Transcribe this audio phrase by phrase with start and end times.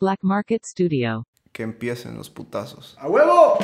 [0.00, 1.26] Black Market Studio.
[1.52, 2.96] Que empiecen los putazos.
[3.00, 3.58] ¡A huevo!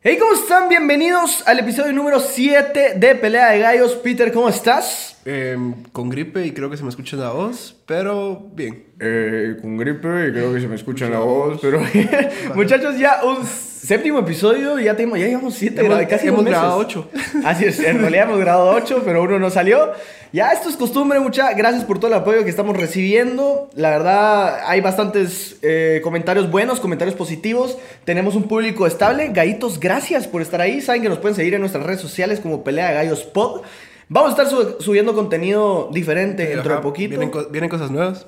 [0.00, 0.68] Hey, ¿cómo están?
[0.68, 3.94] Bienvenidos al episodio número 7 de Pelea de Gallos.
[3.94, 5.13] Peter, ¿cómo estás?
[5.26, 8.84] Em, con gripe y creo que se me escucha la voz, pero bien.
[9.00, 11.80] Eh, con gripe y creo que se me escucha la voz, pero...
[12.54, 16.60] Muchachos, ya un séptimo episodio, ya, tenemos, ya llevamos 7, Hemos, casi hemos dos meses.
[16.60, 17.10] grabado 8.
[17.44, 19.92] Así es, en realidad hemos grabado 8, pero uno no salió.
[20.34, 23.70] Ya, esto es costumbre, muchas gracias por todo el apoyo que estamos recibiendo.
[23.74, 27.78] La verdad, hay bastantes eh, comentarios buenos, comentarios positivos.
[28.04, 29.28] Tenemos un público estable.
[29.28, 30.80] Gallitos, gracias por estar ahí.
[30.82, 33.62] Saben que nos pueden seguir en nuestras redes sociales como Pelea de Gallos Pod.
[34.08, 37.10] Vamos a estar su- subiendo contenido diferente dentro de poquito.
[37.10, 38.26] Vienen, co- vienen cosas nuevas.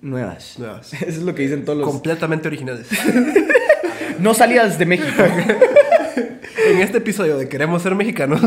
[0.00, 0.58] Nuevas.
[0.58, 0.92] Nuevas.
[0.94, 1.88] Eso es lo que dicen todos los...
[1.88, 2.86] Completamente originales.
[4.18, 5.06] No salidas de México.
[6.68, 8.40] en este episodio de Queremos ser mexicanos.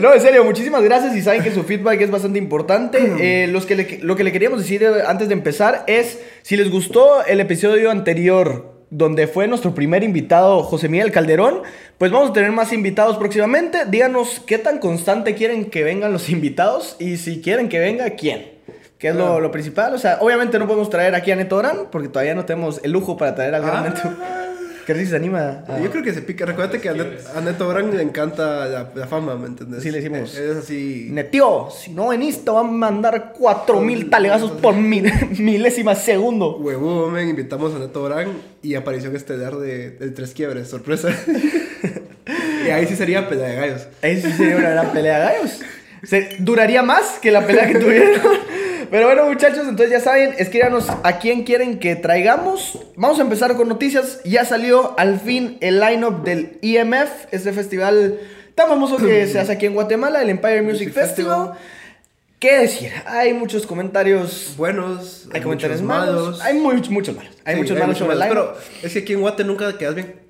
[0.00, 2.98] No, en serio, muchísimas gracias y saben que su feedback es bastante importante.
[3.18, 6.56] Eh, los que le- lo que le queríamos decir eh, antes de empezar es, si
[6.56, 11.62] les gustó el episodio anterior, donde fue nuestro primer invitado José Miguel Calderón,
[11.96, 13.86] pues vamos a tener más invitados próximamente.
[13.86, 18.52] Díganos qué tan constante quieren que vengan los invitados y si quieren que venga, quién.
[18.98, 19.94] Que es lo, lo principal.
[19.94, 22.92] O sea, obviamente no podemos traer aquí a Neto Orán, porque todavía no tenemos el
[22.92, 23.88] lujo para traer al gran Ah.
[23.88, 24.41] Neto.
[24.86, 25.64] Que si se anima.
[25.68, 26.44] a- Yo creo que se pica.
[26.44, 29.82] Recuérdate que a, Net- a Neto Brand le encanta la, la fama, ¿me entiendes?
[29.82, 30.36] Sí, le decimos.
[30.36, 31.08] Es así.
[31.10, 36.56] Netio, si no venís, te van a mandar 4000 talegazos por mil, milésima segundo.
[36.58, 41.10] Huevo, men, invitamos a Neto Brand y aparición estelar de, de Tres Quiebres, sorpresa.
[42.66, 43.86] y ahí sí sería pelea de gallos.
[44.02, 45.60] Ahí sí sería una gran pelea de gallos.
[46.02, 48.20] Se- duraría más que la pelea que tuvieron.
[48.92, 52.78] Pero bueno, muchachos, entonces ya saben, escríbanos a quién quieren que traigamos.
[52.94, 54.20] Vamos a empezar con noticias.
[54.24, 58.20] Ya salió al fin el lineup del EMF, este festival
[58.54, 61.38] tan famoso que se hace aquí en Guatemala, el Empire Music, Music Festival.
[61.38, 61.58] Festival.
[62.38, 62.92] ¿Qué decir?
[63.06, 64.52] Hay muchos comentarios.
[64.58, 66.42] Buenos, Hay comentarios malos.
[66.42, 67.32] Hay muchos, muchos malos.
[67.46, 68.34] Hay Sí, muchos malos sobre el malos.
[68.58, 70.21] Pero es que aquí en Guate nunca quedas bien.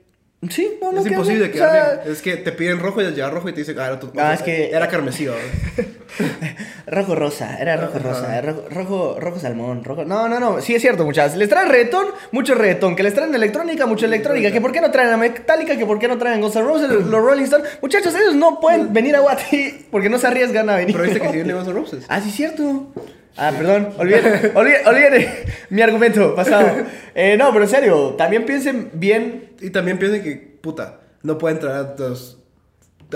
[0.50, 1.52] Sí, no, no es imposible bien.
[1.52, 2.12] quedar O sea, bien.
[2.12, 4.34] Es que te piden rojo y ya rojo y te dicen, ah, era, tu- Ah,
[4.34, 5.28] es que- era carmesí.
[6.86, 8.08] Rojo rosa, era rojo Ajá.
[8.08, 10.04] rosa, rojo, rojo, rojo salmón, rojo.
[10.04, 11.36] No, no, no, sí es cierto, muchachos.
[11.36, 12.96] Les traen reggaetón, mucho reggaetón.
[12.96, 14.50] Que les traen electrónica, mucha electrónica.
[14.50, 16.90] Que por qué no traen a Metallica, que por qué no traen Guns N' Roses,
[16.90, 17.66] los Rolling Stones.
[17.80, 20.92] Muchachos, ellos no pueden venir a Guati porque no se arriesgan a venir.
[20.94, 22.04] Pero viste que si viene Guns N' Roses.
[22.08, 22.92] Ah, sí es cierto.
[23.36, 26.68] Ah, perdón, olvídate, olvídate mi argumento pasado.
[27.14, 31.58] Eh, no, pero en serio, también piensen bien Y también piensen que, puta, no pueden
[31.58, 32.38] traer a, dos-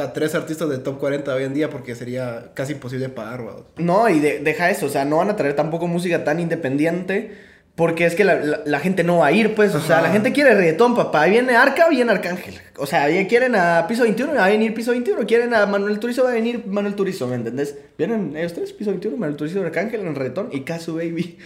[0.01, 3.43] a tres artistas de top 40 hoy en día porque sería casi imposible pagar.
[3.79, 7.55] No, y de- deja eso, o sea, no van a traer tampoco música tan independiente.
[7.77, 9.75] Porque es que la, la- la gente no va a ir, pues.
[9.75, 11.27] O sea, la gente quiere reggaetón, papá.
[11.27, 12.55] Viene Arca, viene Arcángel.
[12.79, 15.27] O sea, quieren a Piso 21, va a venir Piso 21.
[15.27, 17.77] Quieren a Manuel Turizo, va a venir Manuel Turizo, ¿me entendés?
[17.99, 21.37] Vienen ellos tres, Piso 21, Manuel Turizo, Arcángel en reggaetón y Casu Baby.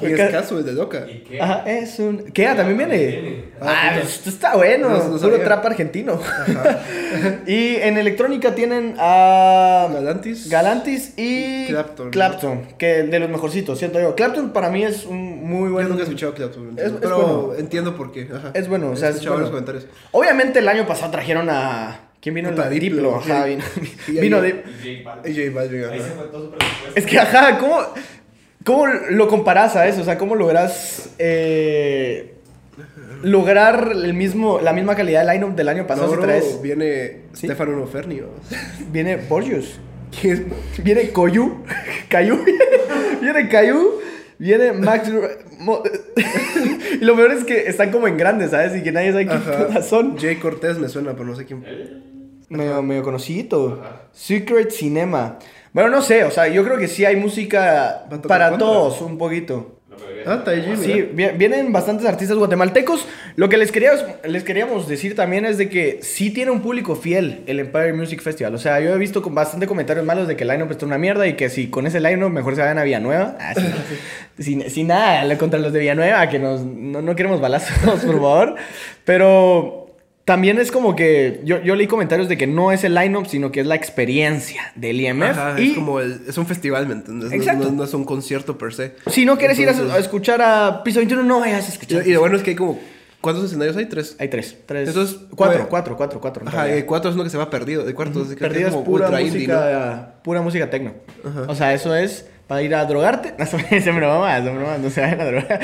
[0.00, 1.06] Y es caso, es de loca.
[1.08, 1.40] ¿Y qué?
[1.40, 2.24] Ajá, es un...
[2.32, 2.46] ¿Qué?
[2.46, 2.96] Ah, ¿También viene?
[3.06, 3.44] viene.
[3.60, 4.02] Ah, puta.
[4.06, 4.88] esto está bueno.
[4.90, 6.20] No, no puro trap argentino.
[7.46, 9.88] y en electrónica tienen a...
[9.92, 10.48] Galantis.
[10.50, 12.10] Galantis y Clapton.
[12.10, 14.14] Clapton, que de los mejorcitos, siento yo.
[14.14, 15.88] Clapton para mí es un muy Yo buen.
[15.88, 16.74] nunca he escuchado Clapton.
[16.76, 17.58] Es- es pero bueno.
[17.58, 18.28] entiendo por qué.
[18.34, 18.50] Ajá.
[18.54, 19.50] Es bueno, o sea, He es escuchado bueno.
[19.50, 19.86] varios comentarios.
[20.12, 22.00] Obviamente el año pasado trajeron a.
[22.20, 22.50] ¿Quién vino?
[22.50, 23.16] Puta, Diplo, Diplo.
[23.16, 23.50] Ajá, sí.
[24.08, 24.20] vino.
[24.20, 25.32] Vino ahí- Dip- Y J Balvin.
[25.32, 26.14] Y J Balvin, Ahí se ajá.
[26.16, 26.92] fue todo su presupuesto.
[26.98, 27.78] Es que, ajá, ¿cómo,
[28.66, 30.02] ¿cómo lo comparas a eso?
[30.02, 32.34] O sea, ¿cómo logras eh,
[33.22, 36.60] lograr el mismo, la misma calidad de lineup del año pasado No, si traes?
[36.60, 37.46] viene ¿Sí?
[37.46, 38.20] Stefano Noferni.
[38.20, 38.28] ¿va?
[38.92, 39.80] Viene Borgios.
[40.82, 41.64] Viene Coyu.
[42.08, 42.44] Cayu.
[43.22, 43.92] Viene Cayu.
[44.38, 45.10] Viene Max.
[47.00, 48.76] Y lo peor es que están como en grandes, ¿sabes?
[48.76, 50.18] Y que nadie sabe quién son.
[50.18, 51.64] Jay Cortés me suena, pero no sé quién.
[52.50, 53.82] Medio, medio conocido.
[54.12, 55.38] Secret Cinema.
[55.76, 58.56] Bueno, no sé, o sea, yo creo que sí hay música para contra.
[58.58, 59.74] todos, un poquito.
[60.24, 63.06] Ah, Taiji, Sí, vi- vienen bastantes artistas guatemaltecos.
[63.36, 66.96] Lo que les queríamos, les queríamos decir también es de que sí tiene un público
[66.96, 68.54] fiel el Empire Music Festival.
[68.54, 70.96] O sea, yo he visto con bastante comentarios malos de que el line-up está una
[70.98, 73.36] mierda y que si con ese line-up mejor se vayan a Villanueva.
[73.38, 73.62] Ah, sí.
[74.42, 78.14] sin, sin nada le- contra los de Villanueva, que nos, no, no queremos balazos, por
[78.14, 78.54] favor.
[79.04, 79.85] Pero
[80.26, 83.50] también es como que yo, yo leí comentarios de que no es el line-up, sino
[83.52, 85.22] que es la experiencia del IMF.
[85.22, 87.30] Ajá, y es como el, es un festival, ¿me entiendes?
[87.30, 87.64] No- Exacto.
[87.66, 88.96] No, no es un concierto per se.
[89.06, 92.04] si no quieres ir a, escuchar a Piso 21, no vayas a escuchar.
[92.06, 92.78] Y, y lo bueno es que hay como.
[93.20, 93.86] ¿Cuántos escenarios hay?
[93.86, 94.14] Tres.
[94.18, 94.56] Hay tres.
[94.66, 96.44] tres Entonces, cuatro, puede- cuatro, cuatro, cuatro.
[96.46, 97.84] Ajá, cuatro es uno que se va perdido.
[97.84, 100.92] De cuarto, así que Perdido es como pura ultra indie, música, pura música tecno.
[101.48, 103.34] O sea, eso es para ir a drogarte.
[103.38, 103.56] No, se
[103.92, 105.60] me lo va se me lo va, no se vayan a drogar.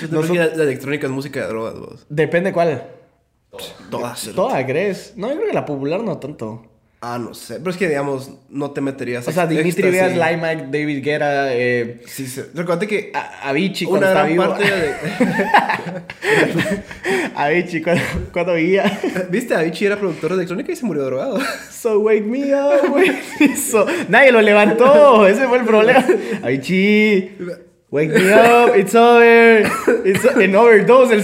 [0.00, 2.06] Yo No son- que la, la electrónica es música de drogas, vos.
[2.08, 2.82] Depende cuál.
[3.90, 4.30] Todas.
[4.34, 5.14] Toda, ¿crees?
[5.16, 6.66] No, yo creo que la popular no tanto.
[7.06, 7.56] Ah, no sé.
[7.58, 9.90] Pero es que, digamos, no te meterías O sea, Dimitri.
[9.90, 12.40] Vegas, Limelight, David Guerra, eh, Sí, sí.
[12.54, 14.48] Recuerda que a- Avicii cuando gran vivo.
[14.48, 14.94] parte de...
[17.34, 18.02] Avicii cuando,
[18.32, 19.00] cuando vivía.
[19.30, 19.54] ¿Viste?
[19.54, 21.38] Avicii era productor de electrónica y se murió drogado.
[21.70, 26.02] So wake me up, wake me so- Nadie lo levantó, ese fue el problema.
[26.42, 27.32] Avicii,
[27.90, 29.70] wake me up, it's over.
[30.06, 31.22] It's en overdose el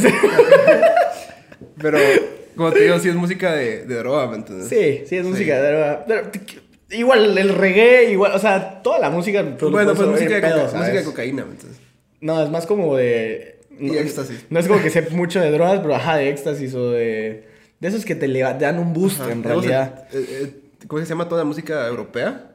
[1.81, 1.99] Pero,
[2.57, 4.69] como te digo, sí es música de, de droga, ¿me entiendes?
[4.69, 6.05] Sí, sí, es música de droga.
[6.07, 6.31] Pero,
[6.91, 9.43] igual el reggae, igual, o sea, toda la música.
[9.43, 11.81] Bueno, pues música de, música de cocaína, ¿me entiendes?
[12.21, 13.61] No, es más como de.
[13.79, 14.47] Y no, éxtasis.
[14.51, 17.49] No es como que sé mucho de drogas, pero ajá, de éxtasis o de.
[17.81, 19.33] De esos que te, te dan un boost Ajá.
[19.33, 20.05] en realidad.
[20.13, 22.51] eh, eh, ¿Cómo se llama toda la música europea?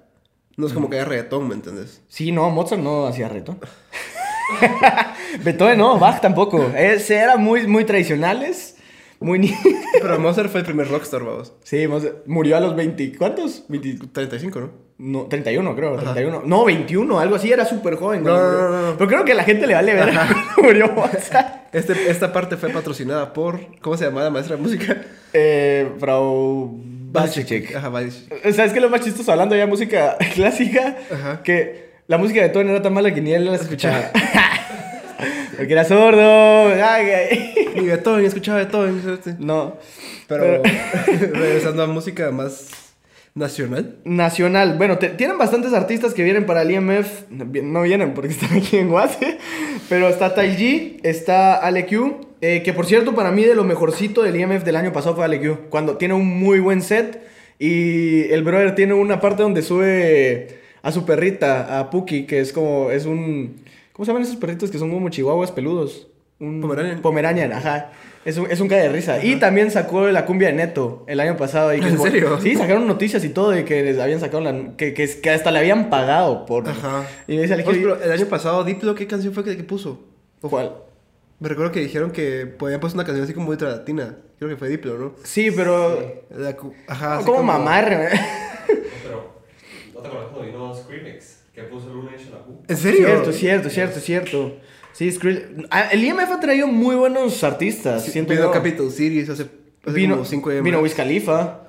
[0.55, 2.01] No es como que haya reggaetón, ¿me entiendes?
[2.07, 3.57] Sí, no, Mozart no hacía reto.
[5.43, 6.71] Beethoven no, Bach tampoco.
[6.77, 8.74] Es, eran muy, muy tradicionales.
[9.19, 9.55] Muy ni-
[10.01, 11.53] Pero Mozart fue el primer rockstar, vamos.
[11.63, 13.13] Sí, Mozart murió a los 20.
[13.17, 13.63] ¿Cuántos?
[13.69, 14.69] 20 35, ¿no?
[14.97, 15.95] no, 31, creo.
[15.97, 16.43] 31.
[16.45, 17.51] No, 21, algo así.
[17.51, 18.23] Era súper joven.
[18.23, 18.97] No, no, no, no.
[18.97, 20.13] Pero creo que a la gente le vale ver
[20.61, 21.73] murió Mozart.
[21.73, 23.59] Este, esta parte fue patrocinada por...
[23.81, 25.01] ¿Cómo se llama la maestra de música?
[25.33, 26.71] Eh, Frau
[27.11, 27.75] Basichek.
[27.75, 28.53] Ajá, Basichek.
[28.53, 30.95] ¿Sabes qué es lo más chistoso hablando ya de música clásica?
[31.11, 31.43] Ajá.
[31.43, 34.11] Que la música de Beethoven era tan mala que ni él la escuchaba.
[35.57, 36.67] Porque era sordo.
[36.69, 37.55] Ay, ay.
[37.75, 39.01] Y Beethoven, escuchaba Beethoven.
[39.39, 39.77] No.
[40.27, 40.61] Pero
[41.33, 42.69] regresando a música más
[43.33, 43.97] nacional.
[44.05, 44.75] Nacional.
[44.77, 47.29] Bueno, te- tienen bastantes artistas que vienen para el IMF.
[47.29, 49.37] No vi- No vienen porque están aquí en Guate.
[49.89, 52.27] Pero está Tai G, está Ale Q.
[52.41, 55.25] eh, que por cierto, para mí de lo mejorcito del IMF del año pasado fue
[55.25, 55.57] Ale Q.
[55.69, 57.21] Cuando tiene un muy buen set.
[57.59, 62.51] Y el brother tiene una parte donde sube a su perrita, a Puki, que es
[62.51, 62.91] como.
[62.91, 63.63] Es un.
[63.95, 66.07] ¿Cómo se llaman esos perritos que son como chihuahuas peludos?
[66.37, 67.01] Un Pomeranian.
[67.01, 67.91] Pomeranian, ajá.
[68.25, 69.23] Es un, es un cae de risa.
[69.23, 71.73] Y también sacó la cumbia de Neto el año pasado.
[71.73, 72.37] Y que ¿En serio?
[72.41, 74.75] Sí, sacaron noticias y todo de que les habían sacado la...
[74.75, 76.67] Que, que, que hasta le habían pagado por...
[76.67, 77.05] Ajá.
[77.25, 80.03] Y me dice Pues, pero el año pasado, Diplo, ¿qué canción fue que, que puso?
[80.41, 80.73] ¿Cuál?
[81.39, 84.17] Me recuerdo que dijeron que podían puesto una canción así como ultra latina.
[84.37, 85.13] Creo que fue Diplo, ¿no?
[85.23, 86.25] Sí, pero...
[86.31, 86.53] La
[86.89, 87.19] Ajá.
[87.19, 88.09] así como mamarre.
[89.03, 89.31] Pero,
[89.93, 91.44] ¿no te acuerdas cuando vino Skrillex?
[91.55, 92.63] Que puso Luna Nation a Who?
[92.67, 93.07] ¿En serio?
[93.07, 94.57] Cierto, cierto, cierto, cierto.
[94.91, 95.67] Sí, Skrill...
[95.69, 98.03] Ah, El IMF ha traído muy buenos artistas.
[98.03, 98.51] Sí, siento vino yo.
[98.51, 99.43] Capital Cities hace,
[99.85, 100.63] hace Vino, como 5 años.
[100.63, 101.61] vino Wiz Khalifa.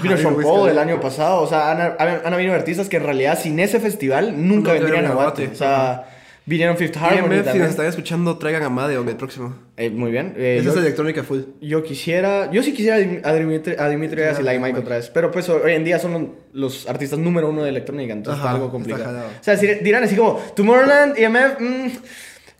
[0.00, 1.42] Vino Sean Paul el año pasado.
[1.42, 5.06] O sea, han, han, han habido artistas que en realidad sin ese festival nunca vendrían
[5.06, 5.14] a.
[5.14, 5.48] Guate.
[5.48, 6.08] O sea,
[6.46, 9.54] vinieron Fifth Harmony si nos están escuchando, traigan a Madeon el próximo.
[9.76, 10.34] Eh, muy bien.
[10.36, 11.40] Eh, Esa yo- es electrónica full.
[11.60, 14.78] Yo quisiera, yo sí quisiera a Dimitri, a Dimitri y Mike Mike.
[14.80, 18.40] otra vez, pero pues hoy en día son los artistas número uno de electrónica, entonces
[18.40, 19.20] Ajá, está algo complicado.
[19.40, 21.88] O sea, si- dirán así como Tomorrowland, IMF, mm,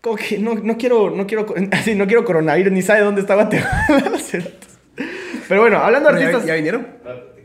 [0.00, 3.86] como que no, no quiero, no quiero, así no quiero coronavirus, ni sabe dónde Guatemala.
[5.48, 6.86] pero bueno, hablando de ya, artistas, ¿Ya vinieron?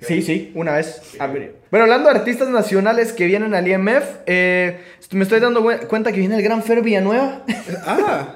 [0.02, 1.02] Sí, sí, una vez.
[1.72, 4.80] Bueno, hablando de artistas nacionales que vienen al IMF, eh,
[5.12, 7.44] me estoy dando cuen- cuenta que viene el gran Fer Villanueva.
[7.86, 8.36] Ah.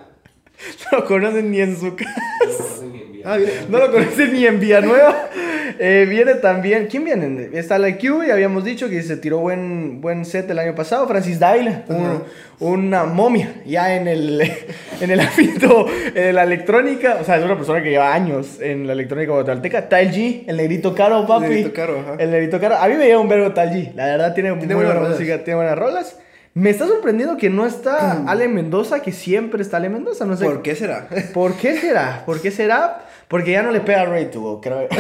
[0.92, 2.81] no lo conocen ni en su casa.
[3.26, 3.38] Ah.
[3.70, 5.30] No lo conocen ni en Villanueva.
[5.84, 6.88] Eh, viene también.
[6.92, 7.50] ¿Quién viene?
[7.54, 11.08] Está la Q, ya habíamos dicho que se tiró buen, buen set el año pasado.
[11.08, 12.22] Francis un- Ajá.
[12.60, 14.42] una momia ya en el,
[15.02, 17.18] en el ámbito de la electrónica.
[17.20, 19.90] O sea, es una persona que lleva años en la electrónica guatemalteca.
[19.90, 21.48] Tal G, el negrito caro, papi.
[21.48, 22.16] Negrito Caro, ajá.
[22.20, 22.76] El negrito caro.
[22.76, 23.94] A mí me lleva un verbo Tal G.
[23.96, 25.20] La verdad, tiene, muy Tiene buena buenas rolas.
[25.20, 26.18] música, tiene buenas rolas.
[26.54, 30.26] Me está sorprendiendo que no está Ale Mendoza, que siempre está Ale Mendoza.
[30.26, 31.08] No sé ¿Por qué será?
[31.34, 32.24] ¿Por qué será?
[32.26, 33.06] ¿Por qué será?
[33.32, 34.88] Porque ya no le pega a Ray to Go, creo.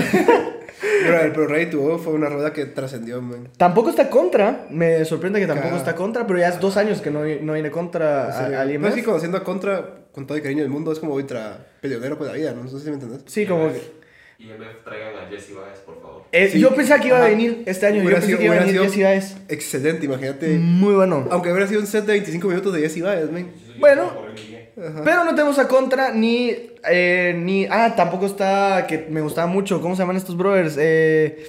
[1.03, 3.49] Pero, pero Ray to Go fue una rueda que trascendió, man.
[3.57, 4.65] tampoco está contra.
[4.71, 7.53] Me sorprende que tampoco Ca- está contra, pero ya es dos años que no, no
[7.53, 8.57] viene contra serio.
[8.57, 10.99] a- al No, es que conociendo a Contra, con todo el cariño del mundo, es
[10.99, 12.63] como ultra peleonero con la vida, ¿no?
[12.63, 13.21] No sé si me entendés.
[13.27, 13.79] Sí, como que...
[14.39, 16.23] IMF, traigan a Jesse Baez, por favor.
[16.31, 16.59] Eh, Sí.
[16.59, 17.29] Yo pensaba que iba a Ajá.
[17.29, 18.01] venir este año.
[18.03, 19.37] Hubiera yo pensé sido- que iba a hubiera venir sido- Jesse Baez.
[19.49, 20.47] Excelente, imagínate.
[20.57, 21.27] Muy bueno.
[21.31, 23.51] Aunque hubiera sido un set de 25 minutos de Jesse Baez, man.
[23.79, 24.11] Bueno.
[24.75, 26.55] Pero no tenemos a contra ni...
[26.89, 27.65] eh, ni...
[27.69, 28.85] Ah, tampoco está...
[28.87, 29.81] Que me gustaba mucho.
[29.81, 30.75] ¿Cómo se llaman estos brothers?
[30.79, 31.43] Eh...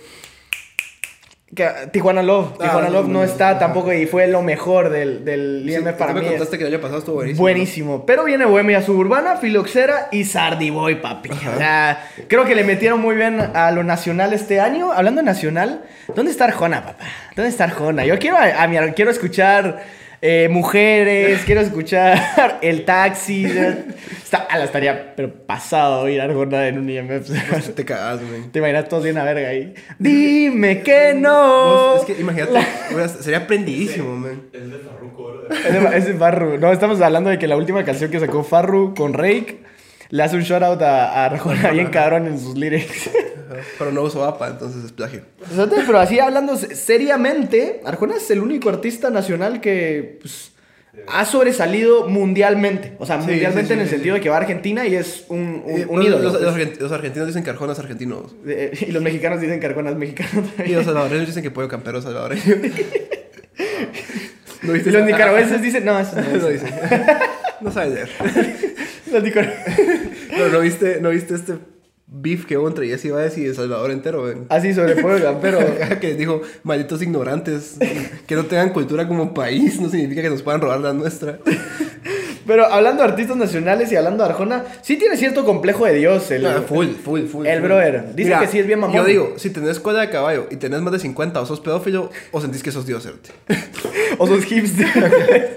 [1.55, 2.55] que- Tijuana Love.
[2.59, 3.59] Ah, Tijuana Love no sí, está ajá.
[3.59, 6.27] tampoco y fue lo mejor del, del Sí, IMF tú para me mí.
[6.27, 7.43] es- contaste que el año pasado estuvo buenísimo.
[7.43, 8.07] Buenísimo.
[8.07, 11.31] Pero viene Bohemia Suburbana, Filoxera y Sardi Boy, papi.
[11.31, 14.93] O sea, creo que le metieron muy bien a lo nacional este año.
[14.93, 17.05] Hablando de nacional, ¿dónde está Arjona, papá?
[17.37, 18.05] ¿Dónde está Arjona?
[18.07, 19.83] Yo quiero, a, a mi, quiero escuchar
[20.25, 23.45] eh, mujeres, quiero escuchar el taxi.
[23.45, 27.29] Está, ala, estaría pero pasado ir a Arjona en un IMF.
[27.29, 27.75] ¿no?
[27.75, 28.53] Te cagas, man.
[28.53, 29.75] Te imaginas todos bien a verga ahí.
[29.99, 31.97] Dime que no.
[31.97, 32.61] Es que imagínate,
[33.21, 34.43] sería prendidísimo, man.
[34.53, 35.67] Es de Farruko, ¿verdad?
[35.67, 36.57] Es de, es de Farru.
[36.57, 39.72] No, estamos hablando de que la última canción que sacó Farru con Rake
[40.13, 43.11] le hace un shout out a, a Arjona bien cabrón en sus lyrics.
[43.79, 45.23] Pero no uso APA, entonces es plagio.
[45.87, 50.53] Pero así hablando se- seriamente, Arjona es el único artista nacional que pues,
[51.09, 52.95] ha sobresalido mundialmente.
[52.99, 54.95] O sea, Sí, mundialmente sí, sí, en el sentido de que va a Argentina y
[54.97, 56.23] es un, un, Eh, un los, ídolo.
[56.25, 56.43] los- pues.
[56.45, 58.27] los argent- los argentinos dicen que Arjona es argentino.
[58.47, 60.77] Eh, y los mexicanos dicen que Arjona es mexicano Y también.
[60.77, 62.43] los salvadoreños dicen que Pollo Campero es salvadoreño.
[64.63, 66.63] ¿No Y viste los nicaragüenses dicen, no, eso no No es.
[66.63, 66.75] dicen.
[67.63, 68.11] No sabes leer.
[69.11, 71.55] Pero ¿no viste, ¿no viste este
[72.07, 74.47] beef que hubo entre Jesse Baez y El Salvador entero, ven?
[74.49, 75.59] Así sobre Puebla, pero...
[76.01, 77.77] que dijo, malditos ignorantes,
[78.27, 81.39] que no tengan cultura como país, no significa que nos puedan robar la nuestra.
[82.47, 86.31] Pero hablando de artistas nacionales y hablando de Arjona, sí tiene cierto complejo de Dios.
[86.31, 87.47] El, Ah, full, full, full.
[87.47, 87.67] el full.
[87.69, 88.15] brother.
[88.15, 88.97] Dice que sí es bien mamón.
[88.97, 92.11] Yo digo, si tenés cola de caballo y tenés más de 50 o sos pedófilo,
[92.33, 93.31] o sentís que sos Dios, cerote.
[94.19, 95.57] O sos hipster.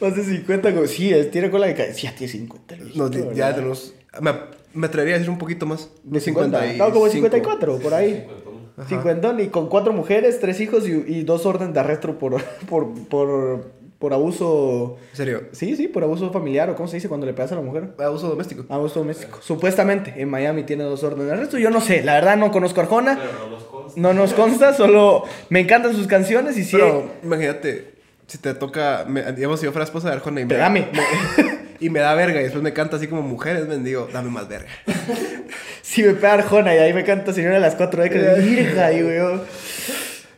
[0.00, 2.74] Más de 50, como, sí, es- tiene cola de ca- Sí, ya tiene 50.
[2.74, 3.94] el No, ya tenemos...
[4.20, 4.32] Me,
[4.74, 5.90] me atrevería a decir un poquito más.
[6.04, 6.72] De 50.
[6.74, 8.14] No, como 54, por ahí.
[8.26, 8.50] Cincuentón.
[8.76, 8.88] Ajá.
[8.88, 12.92] 50 y con cuatro mujeres, tres hijos y, y dos órdenes de arresto por, por,
[13.08, 13.66] por,
[13.98, 14.96] por abuso.
[15.10, 15.42] En serio.
[15.52, 17.90] Sí, sí, por abuso familiar o cómo se dice cuando le pegas a la mujer.
[17.98, 18.64] Abuso doméstico.
[18.68, 19.38] Abuso doméstico.
[19.42, 21.58] Supuestamente en Miami tiene dos órdenes de arresto.
[21.58, 23.18] Yo no sé, la verdad no conozco a Arjona.
[23.20, 24.00] Pero no nos consta.
[24.00, 26.72] No nos consta, solo me encantan sus canciones y sí.
[26.76, 27.99] Pero imagínate,
[28.30, 30.86] si te toca, me- digamos, si yo fuera esposa de Arjona y me, Pegame.
[31.80, 34.48] y me da verga y después me canta así como mujeres, me digo, dame más
[34.48, 34.68] verga.
[35.82, 38.38] Si me pega Arjona y ahí me canta Señora de las cuatro décadas.
[38.44, 39.44] Virga, yo.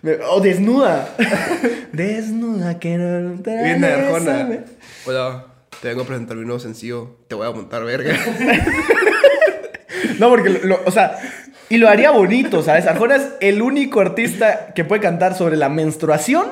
[0.00, 1.14] Me- O desnuda.
[1.92, 4.48] desnuda que no te Viene Arjona.
[5.04, 5.44] Hola,
[5.82, 8.16] te vengo a presentar mi nuevo sencillo, te voy a montar verga.
[10.18, 11.18] No, porque, lo- lo- o sea,
[11.68, 12.86] y lo haría bonito, ¿sabes?
[12.86, 16.46] Arjona es el único artista que puede cantar sobre la menstruación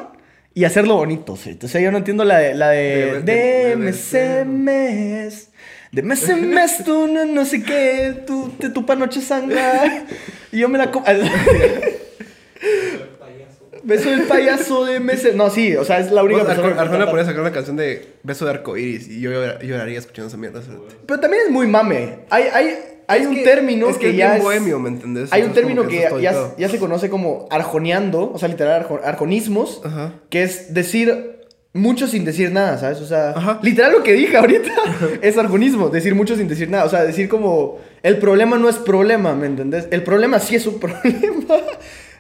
[0.55, 1.59] y hacerlo bonito, ¿sí?
[1.63, 5.49] O sea, yo no entiendo la de, la de, De- de- de mes en mes,
[5.93, 10.05] de mes en mes, tú no, no sé qué, tú, te tu noche sangra,
[10.53, 11.05] y yo me la como...
[13.83, 16.83] Beso del payaso de mes en- No, sí, o sea, es la única persona Arjona,
[16.83, 20.37] Arjona podría sacar una canción de Beso de Arcoiris y yo llora- lloraría escuchando esa
[20.37, 20.61] mierda.
[21.07, 22.21] Pero también es muy mame.
[22.31, 22.75] Hay, hay,
[23.09, 24.43] hay Es un que- término es que que, ya es...
[24.43, 25.33] bohemio, ¿me entendés?
[25.33, 29.01] Hay un término que que ya, ya se conoce como arjoneando, o sea, literal arjo-
[29.05, 30.13] arjonismos, Ajá.
[30.29, 31.37] que es decir
[31.73, 33.01] mucho sin decir nada, ¿sabes?
[33.01, 33.61] O sea, Ajá.
[33.63, 34.73] literal lo que dije ahorita
[35.23, 38.77] es arjonismo, decir mucho sin decir nada, o sea, decir como el problema no es
[38.77, 39.87] problema, ¿me entendés?
[39.93, 41.57] El problema sí es un problema.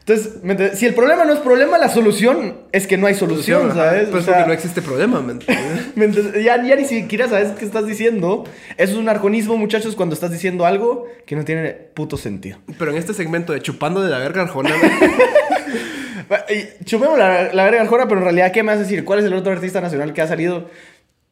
[0.00, 3.74] Entonces, si el problema no es problema, la solución es que no hay solución, Ajá,
[3.90, 4.08] ¿sabes?
[4.08, 5.20] Pues O sea, porque no existe problema,
[5.94, 6.42] ¿me entiendes?
[6.42, 8.44] Ya, ya ni siquiera sabes qué estás diciendo.
[8.76, 12.58] Eso es un arjonismo, muchachos, cuando estás diciendo algo que no tiene puto sentido.
[12.78, 14.70] Pero en este segmento de chupando de la verga Arjona,
[16.84, 19.04] Chupemos la, la verga Arjona, pero en realidad, ¿qué me vas a decir?
[19.04, 20.70] ¿Cuál es el otro artista nacional que ha salido?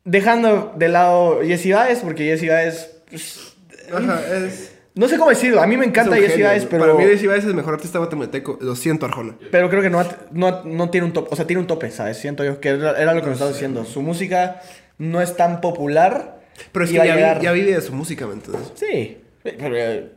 [0.04, 2.90] Dejando de lado Jesse Baez, porque Jesse Baez.
[3.10, 3.54] pues,
[3.92, 4.67] Ajá, es.
[4.98, 6.82] No sé cómo decirlo, a mí me encanta Jesse pero.
[6.82, 8.58] Para mí, Jesse Baez es el mejor artista guatemalteco.
[8.60, 9.36] Lo siento, Arjona.
[9.50, 12.18] Pero creo que no, no, no tiene un tope, o sea, tiene un tope, ¿sabes?
[12.18, 13.84] Siento yo que era, era lo que me estaba diciendo.
[13.84, 14.60] Su música
[14.98, 16.40] no es tan popular.
[16.72, 18.72] Pero es que ya, vi- llegar- ya vive de su música, ¿me entiendes?
[18.74, 20.10] Sí, pero eh,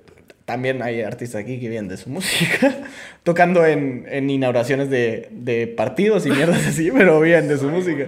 [0.45, 2.77] también hay artistas aquí que viven de su música,
[3.23, 8.07] tocando en, en inauguraciones de, de partidos y mierdas así, pero viven de su música.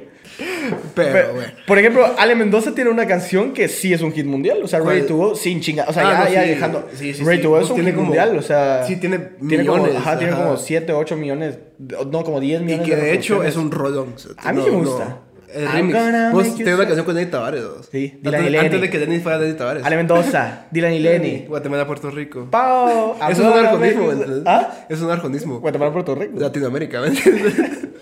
[0.96, 1.52] Pero, Pero, bueno.
[1.68, 4.80] Por ejemplo, Ale Mendoza tiene una canción que sí es un hit mundial, o sea,
[4.80, 7.24] Ready to Go, sin chinga, o sea, Ah, ya, no, ya sí, dejando, sí, sí,
[7.24, 9.84] Ready to Go es un tiene hit como- mundial, o sea, sí, tiene tiene como,
[9.84, 10.44] millones, ajá, tiene ajá.
[10.44, 13.50] como 7, 8 millones, no, como 10 Y millones que de hecho reproducciones.
[13.50, 14.16] es un rolón.
[14.38, 14.84] A mí no- sí me no.
[14.90, 15.18] gusta.
[15.54, 16.32] El I'm remix.
[16.32, 17.62] Vos tenés una canción con Denny Tavares.
[17.92, 18.66] Sí, Dylan antes, y Lenny.
[18.66, 19.86] antes de que Denny fuera Denny Tavares.
[19.86, 21.46] Ale Mendoza, Dylan y Lenny.
[21.48, 22.48] Guatemala, Puerto Rico.
[22.50, 24.12] Pau, Eso es un arjonismo.
[24.48, 24.86] ¿Ah?
[24.90, 25.60] Es un arjonismo.
[25.60, 26.40] Guatemala, Puerto Rico.
[26.40, 27.54] Latinoamérica, ¿me entiendes?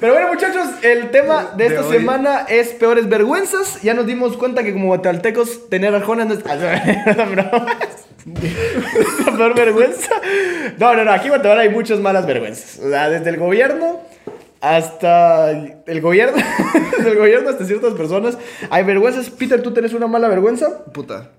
[0.00, 1.96] Pero bueno, muchachos, el tema de De esta hoy.
[1.98, 3.82] semana es peores vergüenzas.
[3.82, 6.44] Ya nos dimos cuenta que como guatemaltecos tener Arjona no es...
[9.26, 10.10] La peor vergüenza.
[10.78, 11.10] No, no, no.
[11.12, 12.78] Aquí en Guatemala hay muchas malas vergüenzas.
[12.84, 14.00] O sea, desde el gobierno
[14.60, 16.36] hasta el gobierno,
[16.98, 18.36] desde el gobierno hasta ciertas personas.
[18.70, 19.30] Hay vergüenzas.
[19.30, 20.84] Peter, ¿tú tienes una mala vergüenza?
[20.92, 21.30] Puta.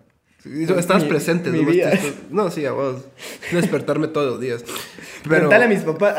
[0.77, 1.49] Estabas Mi- presente.
[1.49, 1.69] mi ¿no?
[1.71, 1.91] vida.
[2.29, 3.03] No, sí, a vos.
[3.51, 4.63] Despertarme todos los días.
[5.23, 6.15] Pero, Preguntale a mis papás.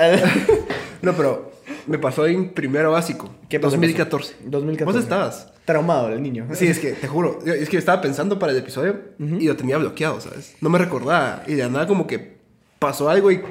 [1.03, 1.51] no, pero
[1.91, 3.35] me pasó en primero básico.
[3.49, 3.73] ¿Qué pasó?
[3.73, 4.37] 2014.
[4.45, 4.85] 2014.
[4.85, 5.53] ¿Vos estabas?
[5.65, 6.47] Traumado el niño.
[6.55, 9.57] Sí, es que te juro, yo- es que estaba pensando para el episodio y lo
[9.57, 10.55] tenía bloqueado, ¿sabes?
[10.61, 12.39] No me recordaba y de nada como que
[12.79, 13.43] pasó algo y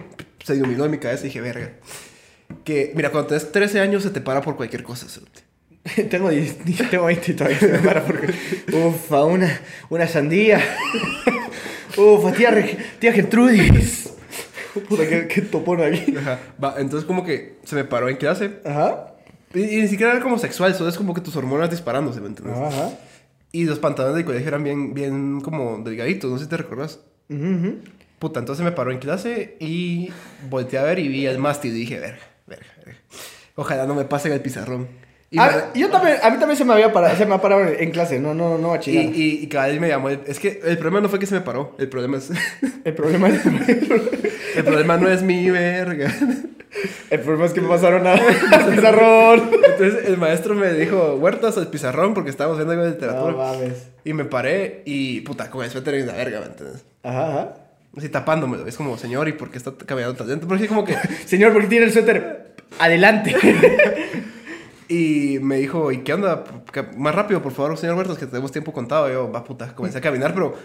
[0.43, 1.71] se iluminó en mi cabeza y dije, verga.
[2.63, 5.05] Que, mira, cuando tenés 13 años se te para por cualquier cosa,
[6.09, 6.57] tengo, 10
[6.89, 8.33] tengo 20 y todavía se me para porque...
[8.73, 10.61] Ufa, una, una sandía.
[11.97, 12.51] Ufa, tía,
[12.99, 14.13] tía Gertrudis.
[14.89, 16.15] Puta, qué, qué topón aquí.
[16.17, 16.39] Ajá.
[16.63, 19.13] Va, entonces como que se me paró en clase Ajá.
[19.53, 22.27] y, y ni siquiera era como sexual, solo es como que tus hormonas disparándose, ¿me
[22.27, 22.57] entiendes?
[22.57, 22.91] Ajá.
[23.51, 26.99] Y los pantalones del colegio eran bien, bien como delgaditos, no sé si te recordás.
[27.29, 27.75] Ujú, ujú.
[28.19, 30.11] Puta, entonces me paró en clase y
[30.49, 32.99] volteé a ver y vi el mástil y dije, verga, verga, verga.
[33.55, 34.87] Ojalá no me pasen el pizarrón.
[35.31, 37.41] Y, Ah, me- yo también, a mí también se me había parado, se me ha
[37.41, 40.09] parado en clase, no, no, no a y, y, y cada vez me llamó.
[40.09, 41.75] es que el problema no fue que se me paró.
[41.77, 42.31] El problema es.
[42.85, 43.45] El problema es,
[44.55, 46.11] el problema no es mi verga.
[47.09, 48.15] el problema es que me pasaron a,
[48.73, 49.49] pizarrón.
[49.53, 53.31] Entonces el maestro me dijo, huertas al pizarrón porque estábamos viendo algo de literatura.
[53.33, 53.87] No mames.
[54.05, 56.85] y me paré y puta, con el suéter en la verga, ¿me entiendes?
[57.03, 57.53] Ajá, ajá.
[57.97, 58.65] Así tapándomelo.
[58.65, 60.47] Es como, señor, ¿y por qué está caminando tan lento?
[60.47, 60.95] Porque como que.
[61.25, 62.53] Señor, ¿por qué tiene el suéter?
[62.79, 63.35] Adelante.
[64.89, 66.43] Y me dijo, ¿y qué onda?
[66.97, 69.07] Más rápido, por favor, señor Huertas, que tenemos tiempo contado.
[69.07, 70.55] Y yo, va puta, comencé a caminar, pero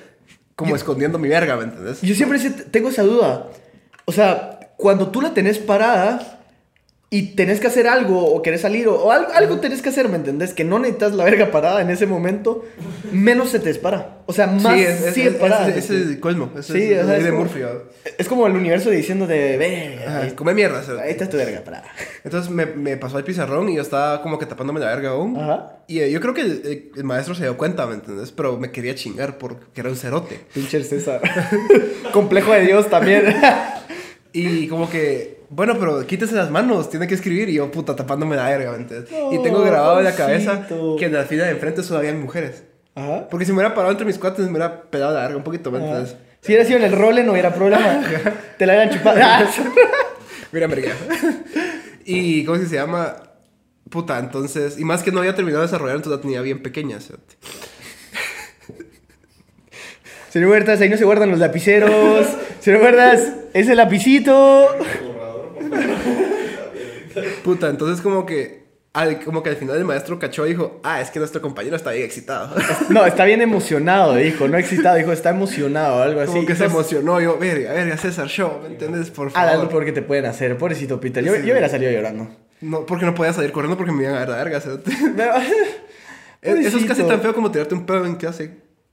[0.57, 2.01] como escondiendo mi verga, ¿me entiendes?
[2.01, 2.41] Yo siempre
[2.71, 3.49] tengo esa duda.
[4.07, 6.41] O sea, cuando tú la tenés parada
[7.17, 10.09] y tenés que hacer algo o querés salir o, o algo, algo tenés que hacer,
[10.09, 10.53] ¿me entendés?
[10.53, 12.65] Que no necesitas la verga parada en ese momento,
[13.13, 14.19] menos se te dispara.
[14.27, 15.69] O sea, más sí, es, es, sigue es- parada.
[15.69, 16.51] es- es el colmo.
[16.59, 17.61] Es, Sí, es, o sea, de como- Murphy.
[18.19, 20.35] Es como el universo diciendo de verga.
[20.35, 20.83] Come mierda.
[21.03, 21.85] Ahí está tu verga parada.
[22.25, 25.37] Entonces me, me pasó el pizarrón y yo estaba como que tapándome la verga aún.
[25.39, 25.79] Ajá.
[25.87, 26.41] Y eh, yo creo que
[26.97, 28.33] el, maestro se dio cuenta, ¿me entiendes?
[28.33, 30.41] Pero me quería chingar porque era un cerote.
[30.53, 31.21] Pinche el César.
[32.13, 33.25] Complejo de Dios también.
[34.37, 37.49] Y como que, bueno, pero quítese las manos, tiene que escribir.
[37.49, 39.11] Y yo, puta, tapándome la verga, ¿me entiendes?
[39.33, 40.67] y tengo grabado en la cabeza
[40.99, 42.65] que en la fila de enfrente solo habían mujeres.
[42.95, 43.29] Ajá.
[43.29, 45.71] Porque si me hubiera parado entre mis cuates, me hubiera pelado la verga un poquito,
[45.71, 46.17] ¿me entiendes?
[46.41, 48.03] Si hubiera sido en el role, no hubiera problema.
[48.59, 49.19] Te la hubieran chupado.
[50.53, 50.93] Mira, verga.
[52.05, 53.17] y, ¿cómo es que se llama?
[53.91, 54.79] Puta, entonces...
[54.79, 57.37] Y más que no había terminado de desarrollar, entonces la tenía bien pequeña, cerote.
[60.31, 62.27] Señor Huertas, ahí no se guardan los lapiceros.
[62.61, 64.69] Señor Huertas, ese lapicito.
[67.45, 68.65] Puta, entonces como que...
[68.95, 71.77] al- como que al final el maestro cachó y dijo, ah, es que nuestro compañero
[71.77, 72.55] está bien excitado.
[72.89, 74.49] No, está bien emocionado, dijo.
[74.49, 76.33] No excitado, dijo, está emocionado o algo así.
[76.33, 77.21] como que se emocionó.
[77.21, 79.11] Yo, verga, verga, César Show, ¿me entiendes?
[79.11, 79.69] Por favor.
[79.69, 80.57] porque te pueden hacer.
[80.59, 81.23] Pobrecito Peter.
[81.25, 81.43] Yo, Sí.
[81.45, 82.29] yo hubiera salido llorando.
[82.61, 84.91] No, porque no podía salir corriendo porque me iban a dar la verga, cerote.
[85.17, 85.35] Pero-
[86.43, 87.09] Eso es casi Pobrecito.
[87.09, 88.51] tan feo como tirarte un pedo en clase.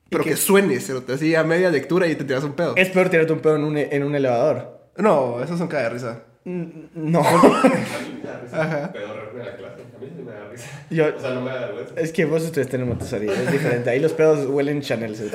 [0.10, 1.14] Pero que suene, cerote.
[1.14, 2.74] Así a media lectura y te tiras un pedo.
[2.76, 4.90] Es peor tirarte un pedo en un, en un elevador.
[4.98, 6.24] No, esos son cada de risa.
[6.44, 7.20] No.
[7.22, 8.62] A mí me da risa.
[8.62, 8.92] Ajá.
[8.94, 9.82] La clase.
[9.96, 10.68] A mí sí me da risa.
[10.90, 11.94] Yo- O sea, no me da vergüenza.
[11.98, 13.90] Es que vos estuviste en el Montessori, es diferente.
[13.90, 15.16] Ahí los pedos huelen Chanel.
[15.16, 15.30] ¿sí?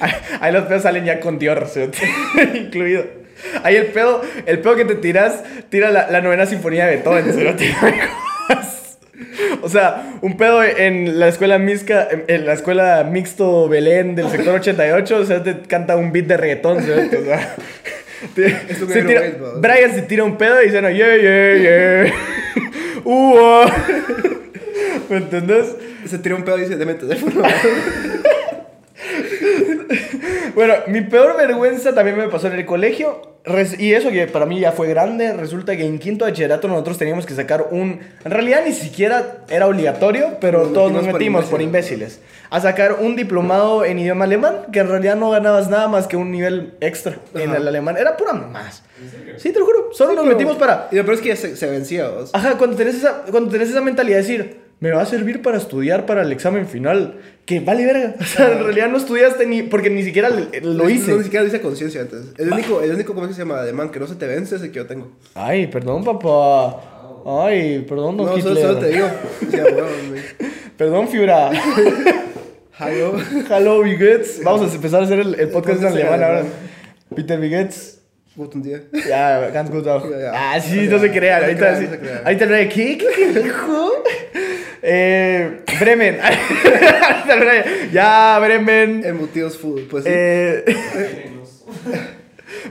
[0.00, 1.82] Ahí, ahí los pedos salen ya con Dior, ¿sí?
[2.54, 3.04] incluido.
[3.62, 7.32] Ahí el pedo, el pedo que te tiras, tira la, la novena sinfonía de Beethoven,
[7.32, 7.44] ¿sí?
[9.62, 14.54] O sea, un pedo en la escuela mixta, en- la escuela mixto Belén del sector
[14.56, 16.90] 88, o sea, te canta un beat de reggaetón, ¿sí?
[16.90, 17.54] O sea,
[18.34, 19.36] se tira-.
[19.60, 22.14] Brian se tira un pedo y dice, no, yeah, yeah, yeah.
[23.04, 23.86] Uh, ah.
[25.08, 25.76] ¿Me entendés?
[26.06, 27.42] Se tira un pedo y dice, deme el teléfono.
[30.54, 33.36] Bueno, mi peor vergüenza también me pasó en el colegio.
[33.78, 35.32] Y eso que para mí ya fue grande.
[35.32, 38.00] Resulta que en quinto de bachillerato nosotros teníamos que sacar un.
[38.24, 42.20] En realidad ni siquiera era obligatorio, pero Nos todos nos metimos por metimos por imbéciles.
[42.50, 46.16] A sacar un diplomado en idioma alemán, que en realidad no ganabas nada más que
[46.16, 47.58] un nivel extra en Ajá.
[47.58, 47.96] el alemán.
[47.96, 48.82] Era pura más.
[49.36, 49.90] Sí, te lo juro.
[49.92, 50.88] Solo nos metimos para.
[50.90, 52.30] Y lo peor es que ya se, se vencía, vos.
[52.32, 55.56] Ajá, cuando tenés esa, cuando tenés esa mentalidad de decir, me va a servir para
[55.56, 58.14] estudiar para el examen final, que vale verga.
[58.20, 61.10] O sea, en realidad no estudiaste ni, porque ni siquiera lo hice.
[61.12, 62.20] No, ni siquiera lo hice a conciencia antes.
[62.36, 63.60] El único, el único, ¿cómo se llama?
[63.60, 65.10] Alemán, que no se te vence es el que yo tengo.
[65.34, 66.80] Ay, perdón, papá.
[67.26, 68.66] Ay, perdón, don No, solo, Hitler.
[68.66, 69.08] solo te digo.
[69.50, 69.58] Sí.
[70.76, 71.50] Perdón, Fiura.
[72.78, 73.14] Hallo.
[73.50, 74.42] Hello, Bigets.
[74.44, 76.42] Vamos a empezar a hacer el, el podcast en alemán ahora.
[77.14, 77.94] Peter Bigets.
[78.36, 78.82] Guten Día.
[79.08, 80.04] Ya, ganz gut auch.
[80.34, 81.42] Ah, sí, no se crean.
[81.44, 82.20] Ahorita, se crean.
[82.26, 82.46] ahorita
[84.88, 86.18] Eh, Bremen.
[87.92, 89.04] Ya, Bremen.
[89.04, 90.10] Embutidos food, pues sí.
[90.12, 90.64] Eh.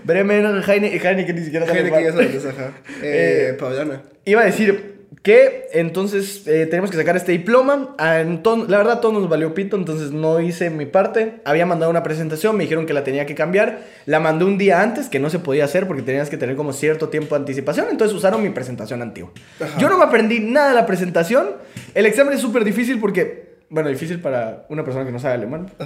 [0.06, 2.72] Bremen, Heine, Heine, que ni siquiera sabe que ya sabes, ajá.
[3.02, 4.00] Eh, Eh.
[4.26, 7.96] Iba a decir que entonces eh, tenemos que sacar este diploma.
[7.98, 11.36] Ah, la verdad, todo nos valió pito, entonces no hice mi parte.
[11.46, 13.80] Había mandado una presentación, me dijeron que la tenía que cambiar.
[14.06, 16.74] La mandé un día antes, que no se podía hacer porque tenías que tener como
[16.74, 17.88] cierto tiempo de anticipación.
[17.90, 19.32] Entonces usaron mi presentación antigua.
[19.60, 19.78] Ajá.
[19.80, 21.48] Yo no me aprendí nada de la presentación.
[21.94, 25.72] El examen es súper difícil porque, bueno, difícil para una persona que no sabe alemán.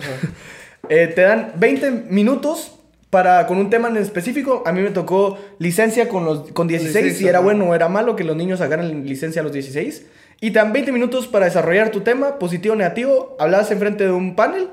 [0.87, 2.78] Eh, te dan 20 minutos
[3.09, 4.63] para, con un tema en específico.
[4.65, 7.89] A mí me tocó licencia con, los, con 16, 16, si era bueno o era
[7.89, 10.05] malo que los niños sacaran licencia a los 16.
[10.41, 13.35] Y te dan 20 minutos para desarrollar tu tema, positivo o negativo.
[13.39, 14.69] Hablas enfrente de un panel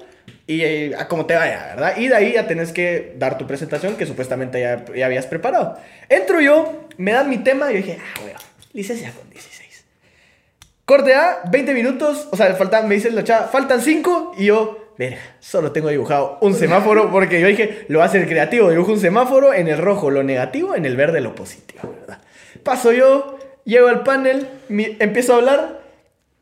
[0.46, 1.96] y eh, a como te vaya, ¿verdad?
[1.96, 5.78] Y de ahí ya tenés que dar tu presentación que supuestamente ya, ya habías preparado.
[6.08, 8.38] Entro yo, me dan mi tema y yo dije, ah, bueno,
[8.72, 9.84] licencia con 16.
[10.84, 12.28] Corte A, 20 minutos.
[12.30, 14.34] O sea, faltan, me dice la chava, faltan 5.
[14.38, 17.10] Y yo, verga, solo tengo dibujado un semáforo.
[17.10, 18.70] Porque yo dije, lo va a hacer creativo.
[18.70, 22.20] Dibujo un semáforo en el rojo, lo negativo, en el verde, lo positivo, ¿verdad?
[22.62, 25.86] Paso yo, llego al panel, mi- empiezo a hablar.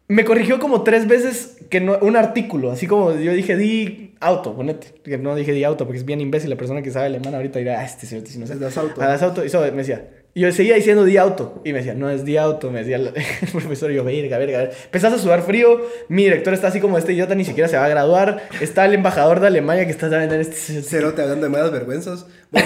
[0.07, 4.55] Me corrigió como tres veces que no, un artículo, así como yo dije di auto,
[4.55, 4.88] ponete.
[5.03, 7.59] Que no dije di auto porque es bien imbécil la persona que sabe alemán ahorita
[7.59, 9.01] dirá, ah, este señor si no das auto.
[9.01, 9.43] Ah, das auto.
[9.43, 10.07] Y eso me decía.
[10.37, 11.61] Y yo seguía diciendo di auto.
[11.64, 12.70] Y me decía, no es di auto.
[12.73, 13.12] Me decía el,
[13.53, 13.92] profesor.
[13.92, 14.75] Y yo, verga, verga, verga.
[14.87, 15.81] Empezás a sudar frío.
[16.09, 18.49] Mi director está así como este idiota ni siquiera se va a graduar.
[18.61, 20.83] Está el embajador de Alemania que está en este.
[20.83, 22.27] Cero te hablando de malas vergüenzas.
[22.51, 22.62] ¿Vos,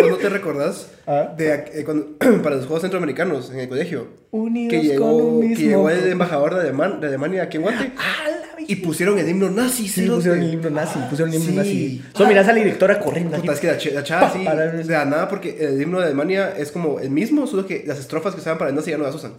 [0.00, 1.32] vos no te recordás Ah.
[1.36, 4.08] de eh, cuando- para los Juegos Centroamericanos en el colegio?
[4.32, 7.56] Unidos Que con llegó, un que mismo llegó el embajador de, Aleman- de Alemania aquí
[7.58, 7.92] en Guate.
[7.98, 8.26] ¡Ah,
[8.68, 10.98] Y pusieron el himno nazi, Sí, pusieron el himno nazi.
[11.10, 11.56] Pusieron el himno Sí.
[11.56, 12.02] nazi.
[12.14, 13.36] Solo mirás a la directora corriendo.
[13.36, 15.80] Puta, es que la, ch- la chava Pa, sí, para- de la nada, porque el
[15.80, 18.76] himno de Alemania es como el mismo, solo que las estrofas que estaban para el
[18.76, 19.32] nazi ya no las usan.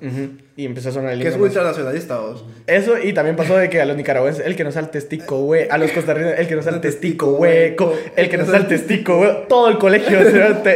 [0.56, 1.58] Y empezó a sonar el Que es himno nazi.
[1.58, 2.46] ultranacionalista, vos.
[2.68, 5.68] Eso, y también pasó de que a los nicaragüenses, el que nos el testico hue,
[5.70, 9.40] a los costarricenses, el que nos el testico hueco, el que nos el testico hueco,
[9.48, 10.20] todo el colegio,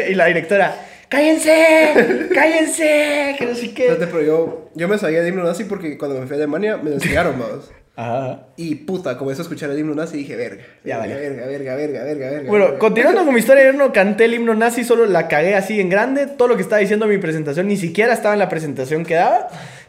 [0.10, 0.76] y la directora,
[1.10, 2.28] ¡cállense!
[2.34, 3.36] ¡cállense!
[3.38, 3.88] Que no sé qué.
[3.88, 6.78] Espérate, pero yo, yo me sabía el himno nazi porque cuando me fui a Alemania
[6.78, 7.72] me lo enseñaron, vos.
[8.00, 8.42] Ajá.
[8.58, 10.64] Y puta, como eso escuchar el himno nazi, dije, verga.
[10.84, 11.30] Ya verga, vale.
[11.30, 12.48] verga, verga, verga, verga, verga.
[12.48, 12.80] Bueno, verga.
[12.80, 15.90] continuando con mi historia, yo no canté el himno nazi, solo la cagué así en
[15.90, 16.28] grande.
[16.28, 19.16] Todo lo que estaba diciendo en mi presentación ni siquiera estaba en la presentación que
[19.16, 19.48] daba.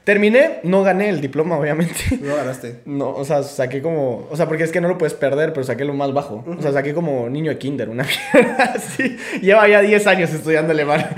[0.08, 1.94] Terminé, no gané el diploma, obviamente.
[2.22, 2.80] No ganaste.
[2.86, 4.26] No, o sea, saqué como.
[4.30, 6.42] O sea, porque es que no lo puedes perder, pero saqué lo más bajo.
[6.46, 9.18] O sea, saqué como niño de kinder, una mierda así.
[9.42, 11.08] Lleva ya 10 años estudiando alemán.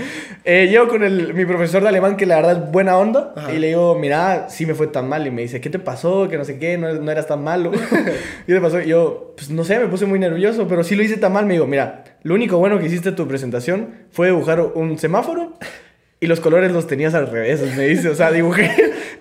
[0.44, 3.33] Eh, llego con el, mi profesor de alemán, que la verdad es buena onda.
[3.37, 3.53] Ajá.
[3.55, 5.24] Y le digo, mira, sí me fue tan mal.
[5.24, 6.29] Y me dice, ¿qué te pasó?
[6.29, 7.70] Que no sé qué, no, no eras tan malo.
[8.46, 8.81] ¿Qué te pasó?
[8.81, 11.46] Y yo, pues no sé, me puse muy nervioso, pero sí lo hice tan mal.
[11.46, 15.55] Me digo, mira, lo único bueno que hiciste en tu presentación fue dibujar un semáforo.
[16.22, 18.11] Y los colores los tenías al revés, me dice.
[18.11, 18.70] O sea, dibujé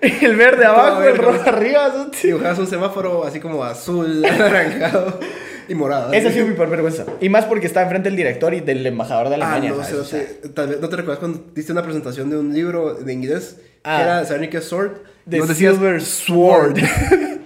[0.22, 2.08] el verde abajo, el rojo arriba.
[2.22, 5.18] Dibujabas un semáforo así como azul, anaranjado
[5.66, 6.12] y morado.
[6.12, 7.06] Esa ha sido mi peor vergüenza.
[7.20, 9.70] Y más porque estaba enfrente del director y del embajador de Ah, Alemania.
[9.70, 9.88] no, ¿sabes?
[9.88, 10.52] sé, O no, sea.
[10.54, 13.96] Tal vez no te recuerdas cuando diste una presentación de un libro de inglés Ah.
[13.96, 14.90] que era Sarnicus Sword.
[15.28, 16.76] The decías, Silver Sword.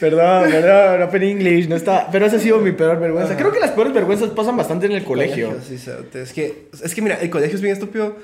[0.00, 2.08] Perdón, perdón, Open English, no está.
[2.12, 3.36] Pero esa ha sido mi peor vergüenza.
[3.36, 5.56] Creo que las peores vergüenzas pasan bastante en el colegio.
[5.66, 5.74] Sí,
[6.14, 8.16] es que, es que mira, el colegio es bien estúpido.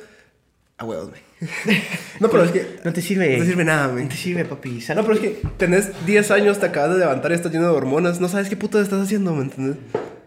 [0.78, 1.22] A huevos, güey.
[2.20, 3.36] No, pero es que No te sirve.
[3.38, 4.08] no te sirve nada, No güey.
[4.08, 4.80] te sirve, papi.
[4.80, 7.64] Sal- No, pero es que tenés 10 años, te acabas de levantar y estás lleno
[7.64, 8.20] de hormonas.
[8.20, 9.76] No sabes qué puto estás haciendo, ¿me entiendes?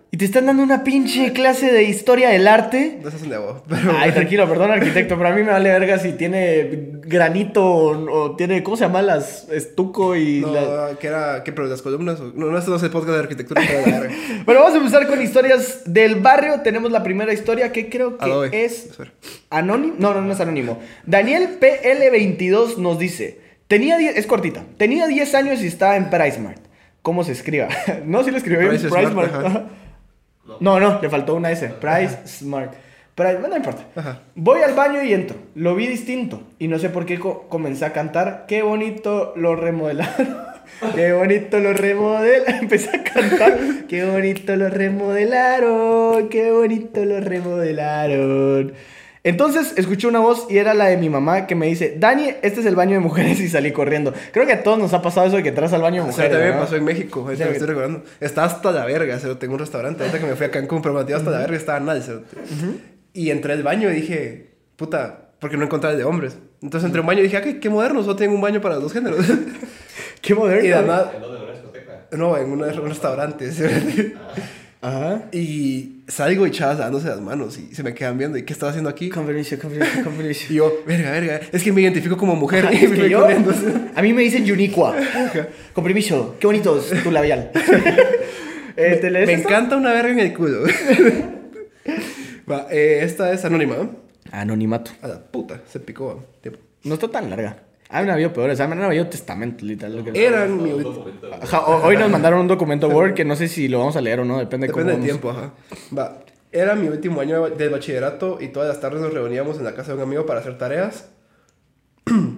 [0.10, 3.00] Y te están dando una pinche clase de historia del arte.
[3.04, 3.62] No en de agua.
[3.67, 8.12] Pero, Ay, tranquilo, perdón, arquitecto, pero a mí me vale verga si tiene granito o,
[8.12, 9.02] o tiene, ¿cómo se llama?
[9.02, 12.22] Las estuco y No, la- que era, que pero las columnas.
[12.22, 14.10] o- No, no, esto no es el podcast de arquitectura, pero.
[14.46, 16.62] Bueno, vamos a empezar con historias del barrio.
[16.62, 18.63] Tenemos la primera historia que creo que Adobe.
[18.65, 18.89] es
[19.50, 19.96] anónimo.
[20.00, 20.80] No, no, no es anónimo.
[21.06, 24.63] Daniel PL22 nos dice: Tenía 10, es cortita.
[24.78, 26.62] Tenía 10 años y estaba en PriceMart.
[27.02, 27.67] ¿Cómo se escriba?
[28.06, 29.67] no, sí lo escribió Smart, PriceMart.
[30.60, 31.67] No, no, le faltó una S.
[31.79, 32.73] Price Smart.
[33.15, 33.83] Price, no importa.
[33.95, 34.19] Ajá.
[34.36, 35.36] Voy al baño y entro.
[35.55, 36.43] Lo vi distinto.
[36.60, 38.45] Y no sé por qué co- comencé a cantar.
[38.47, 40.38] Qué bonito lo remodelaron.
[40.95, 42.55] Qué bonito lo remodelaron.
[42.62, 43.57] Empecé a cantar.
[43.89, 46.29] Qué bonito lo remodelaron.
[46.29, 48.73] Qué bonito lo remodelaron.
[49.23, 52.60] Entonces escuché una voz y era la de mi mamá que me dice, Dani, este
[52.62, 54.13] es el baño de mujeres y salí corriendo.
[54.32, 56.13] Creo que a todos nos ha pasado eso de que entras al baño de O
[56.13, 56.32] sea, mujeres.
[56.32, 56.62] también ¿no?
[56.62, 58.03] pasó en México, ahorita Sí, me estoy recordando.
[58.19, 60.03] Está hasta la verga, o tengo un restaurante.
[60.03, 62.01] Ahorita que me fui a Cancún, pero me hasta la verga, estaba mal.
[62.01, 62.36] cerote.
[63.13, 66.38] Y entré al baño y dije, puta, porque no encontraba el de hombres.
[66.62, 68.62] Entonces entré a un baño y dije, ah, qué, qué moderno, solo tengo un baño
[68.62, 69.25] para los dos géneros.
[70.21, 70.67] Qué moderno.
[70.67, 71.38] y además, ¿En dónde?
[71.38, 72.08] ¿En una discoteca?
[72.12, 73.51] no, en un restaurante.
[73.51, 74.15] cerote.
[74.81, 75.23] Ajá.
[75.31, 78.37] y salgo y chavas dándose las manos y se me quedan viendo.
[78.37, 79.09] ¿Y qué estaba haciendo aquí?
[79.09, 80.45] Con permiso, con permiso, con permiso.
[80.49, 82.65] Y yo, verga, verga, es que me identifico como mujer.
[82.65, 83.25] Ajá, y me yo-
[83.95, 84.95] a mí me dicen Yuniqua.
[85.73, 87.51] Con permiso, qué bonito es tu labial.
[88.79, 89.49] Eh, ¿te lees Me esta?
[89.49, 90.61] encanta una verga en el culo.
[92.49, 93.75] Va, eh, esta es anónima.
[94.31, 94.91] Anonimato.
[95.01, 96.23] A la puta, se picó.
[96.41, 96.59] Tiempo.
[96.83, 97.57] No está tan larga.
[97.89, 98.60] A mí me habido peores.
[98.60, 99.95] A mí me ha habido testamento, literal.
[99.97, 100.71] lo que- Eran mi...
[101.41, 104.19] Ajá, hoy nos mandaron un documento Word que no sé si lo vamos a leer
[104.19, 105.54] o no, depende, Depende del cómo tiempo, ajá.
[105.97, 106.19] Va.
[106.52, 109.73] Era mi último año de del bachillerato y todas las tardes nos reuníamos en la
[109.76, 111.10] casa de un amigo para hacer tareas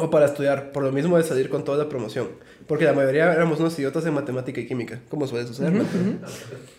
[0.00, 2.28] o para estudiar, por lo mismo de salir con toda la promoción.
[2.66, 5.72] Porque la mayoría éramos unos idiotas en matemática y química, como suele suceder.
[5.72, 5.84] ¿no?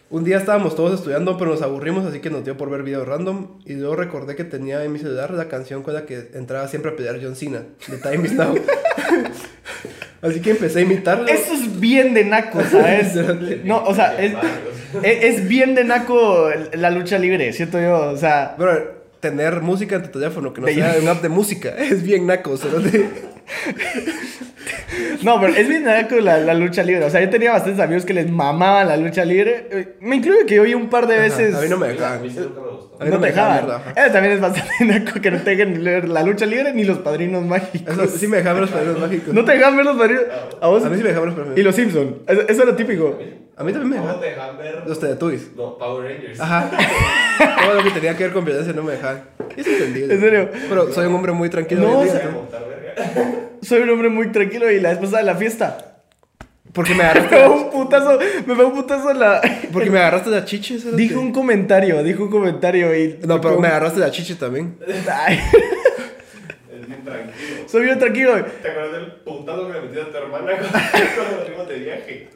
[0.10, 3.08] Un día estábamos todos estudiando, pero nos aburrimos, así que nos dio por ver videos
[3.08, 3.60] random.
[3.66, 6.92] Y luego recordé que tenía en mi celular la canción con la que entraba siempre
[6.92, 8.56] a pelear John Cena, de Time Is Now.
[10.22, 11.28] así que empecé a imitarlo.
[11.28, 13.14] Eso es bien de naco, ¿sabes?
[13.64, 14.34] No, o sea, es,
[15.04, 18.12] es, bien de naco la lucha libre, siento yo.
[18.12, 18.56] O sea,
[19.22, 22.28] tener música en tu teléfono que no De- sea un app de música es bien
[22.28, 23.10] naco, cerote.
[25.24, 27.06] No, pero es bien naco la, la lucha libre.
[27.06, 29.68] O sea, yo tenía bastantes amigos que les mamaban la lucha libre.
[29.72, 31.54] Eh, Me incluyo que yo vi un par de veces.
[31.56, 32.22] A mí no me A dejaban.
[32.22, 32.98] mí sí nunca me gustó.
[33.00, 33.82] A mí no no me dejaban dejaban.
[33.82, 34.02] ajá.
[34.04, 37.00] Eso también es bastante naco que no te dejen leer la lucha libre ni los
[37.00, 37.94] padrinos mágicos.
[37.98, 39.34] Eso sí me dejaban ver los padrinos mágicos.
[39.34, 40.24] No te dejan ver los padrinos.
[40.62, 40.86] ¿A vos?
[40.86, 42.12] A mí sí me dejaban ver los padrinos Y los Simpsons.
[42.28, 43.20] Eso, eso era típico.
[43.58, 44.22] A mí también me ¿Cómo dejaban.
[44.22, 44.84] te dejan ver?
[44.88, 45.56] Los Teletubbies.
[45.56, 46.40] No, Power Rangers.
[46.40, 46.72] Ajá.
[47.66, 49.24] Todo lo que tenía que ver con violencia no me dejaban.
[49.56, 50.14] Es entendible.
[50.16, 50.50] ¿En serio?
[50.70, 51.82] Pero soy un hombre muy tranquilo.
[51.82, 53.50] No, hoy en o día, sea- Voy a montar verga.
[53.62, 55.88] Soy un hombre muy tranquilo y la pasada de la fiesta.
[56.74, 57.36] Porque me Me agarraste.
[57.36, 58.18] pegó un putazo.
[58.48, 59.42] Me pegó un putazo en la.
[59.74, 60.78] Porque me agarraste de chiche.
[60.94, 63.20] Dijo un comentario, dijo un comentario y.
[63.28, 64.78] No, pero me agarraste de chiche también.
[65.14, 65.40] Ay,
[66.74, 67.68] Es bien tranquilo.
[67.68, 68.46] soy bien tranquilo.
[68.62, 72.30] ¿Te acuerdas del putazo que le metiste a tu hermana cuando nos fuimos de viaje?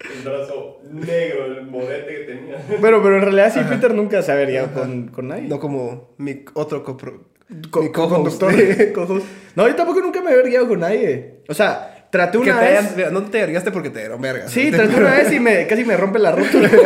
[0.00, 2.56] El brazo negro, el morete que tenía.
[2.80, 5.48] Pero, pero en realidad sí, Peter nunca se ha averiado con, con nadie.
[5.48, 7.24] No como mi otro copro.
[7.70, 8.52] Co- mi co-conductor.
[8.94, 9.26] Co-host.
[9.56, 11.40] No, yo tampoco nunca me he vergueado con nadie.
[11.48, 12.66] O sea, traté Que una te
[13.02, 13.12] vez.
[13.12, 14.48] no te vergaste porque te dieron verga.
[14.48, 16.70] Sí, traté una vez y me, casi me rompe la rótula.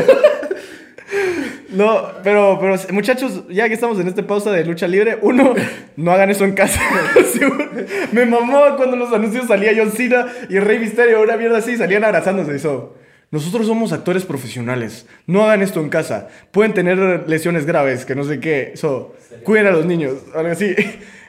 [1.71, 5.55] No, pero, pero muchachos, ya que estamos en esta pausa de lucha libre, uno,
[5.97, 6.79] no hagan eso en casa.
[7.33, 7.67] Seguro.
[8.13, 12.05] me mamó cuando los anuncios salía John Cena y Rey Misterio, una mierda así, salían
[12.05, 12.95] abrazándose y eso.
[13.33, 15.07] Nosotros somos actores profesionales.
[15.27, 16.29] No hagan esto en casa.
[16.51, 18.73] Pueden tener lesiones graves, que no sé qué.
[18.75, 20.19] Eso, cuiden a los niños.
[20.37, 20.75] Algo así.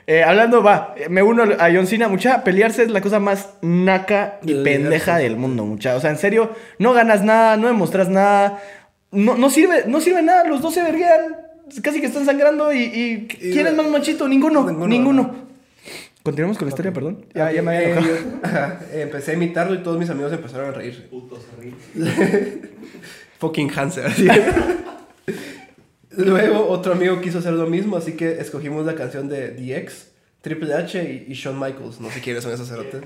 [0.06, 2.08] Eh, hablando, va, me uno a John Cena.
[2.08, 5.96] Mucha, pelearse es la cosa más naca y De pendeja del mundo, mucha.
[5.96, 8.62] O sea, en serio, no ganas nada, no demostras nada.
[9.12, 11.36] No, no sirve, no sirve nada, los dos se verguean.
[11.82, 14.28] Casi que están sangrando y, y ¿quién es más machito?
[14.28, 14.86] Ninguno, ninguno.
[14.86, 15.34] Ninguno.
[16.24, 17.26] Continuemos con la historia, perdón.
[17.34, 20.32] Ya, ya me había Eh, yo- ajá, eh, empecé a imitarlo y todos mis amigos
[20.32, 21.02] empezaron a reírse.
[21.02, 21.40] Putos.
[23.38, 24.06] Fucking Hanser.
[24.06, 24.26] así.
[26.16, 30.06] Luego otro amigo quiso hacer lo mismo, así que escogimos la canción de DX,
[30.40, 32.00] Triple H y, y Shawn Michaels.
[32.00, 33.02] No sé quiénes son esos cerotes.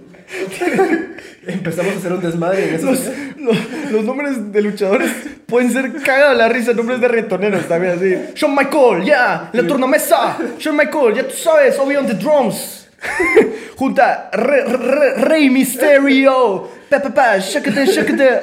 [1.47, 2.91] Empezamos a hacer un desmadre en esos.
[2.91, 5.11] Los, los, los nombres de luchadores
[5.47, 8.15] pueden ser cagados la risa, nombres de retoneros también así.
[8.37, 10.39] Shawn Michael, ya, la tornamesa.
[10.59, 12.88] Shawn Michael, ya tú sabes, Obi on the drums.
[13.77, 16.69] Junta Re- Re- Rey Misterio.
[16.91, 18.41] Pa, pa, pa, shakate, shakate.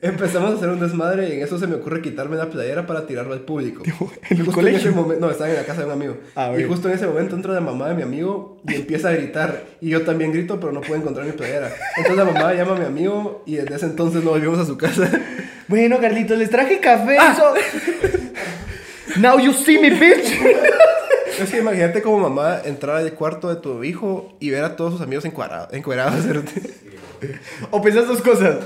[0.00, 3.04] Empezamos a hacer un desmadre y en eso se me ocurre quitarme la playera para
[3.04, 3.82] tirarlo al público.
[4.30, 4.78] ¿en el Justo colegio?
[4.78, 6.18] ese momento, no, estaba en la casa de un amigo.
[6.36, 9.12] Ah, y justo en ese momento entra la mamá de mi amigo y empieza a
[9.12, 9.64] gritar.
[9.80, 11.72] Y yo también grito, pero no puedo encontrar mi playera.
[11.96, 14.76] Entonces la mamá llama a mi amigo y desde ese entonces no volvimos a su
[14.78, 15.10] casa.
[15.68, 17.16] Bueno, Carlitos, les traje café.
[17.16, 17.52] eso.
[19.18, 20.32] Now you see me, bitch.
[21.40, 24.92] Es que imagínate como mamá entrar al cuarto de tu hijo y ver a todos
[24.94, 25.72] sus amigos encuadrados.
[25.72, 26.52] encuerados cerote.
[27.72, 28.58] O pensás dos cosas.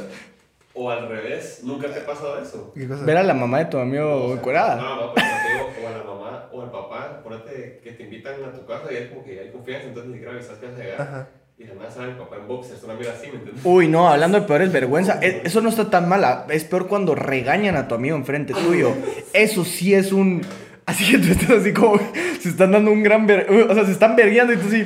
[0.74, 2.70] O al revés, ¿nunca te ha pasado eso?
[2.74, 3.02] ¿Qué cosa?
[3.04, 4.76] Ver a la mamá de tu amigo O sea, encuerada.
[4.82, 8.02] No, no, pero te digo, o a la mamá o al papá, ponete que te
[8.04, 10.66] invitan a tu casa y es como que hay confianza, entonces ni siquiera avisas que
[10.66, 11.00] vas a llegar.
[11.00, 11.28] Ajá.
[11.58, 13.64] Y además sale el papá en boxers, una mira así, ¿me entiendes?
[13.64, 16.46] Uy, no, hablando de peores vergüenza, e- eso no está tan mala.
[16.50, 18.92] Es peor cuando regañan a tu amigo enfrente tuyo.
[19.32, 20.42] Eso sí es un.
[20.86, 22.00] Así que tú estás así como.
[22.40, 23.26] Se están dando un gran.
[23.26, 24.84] ver- O sea, se están vergueando y tú sí.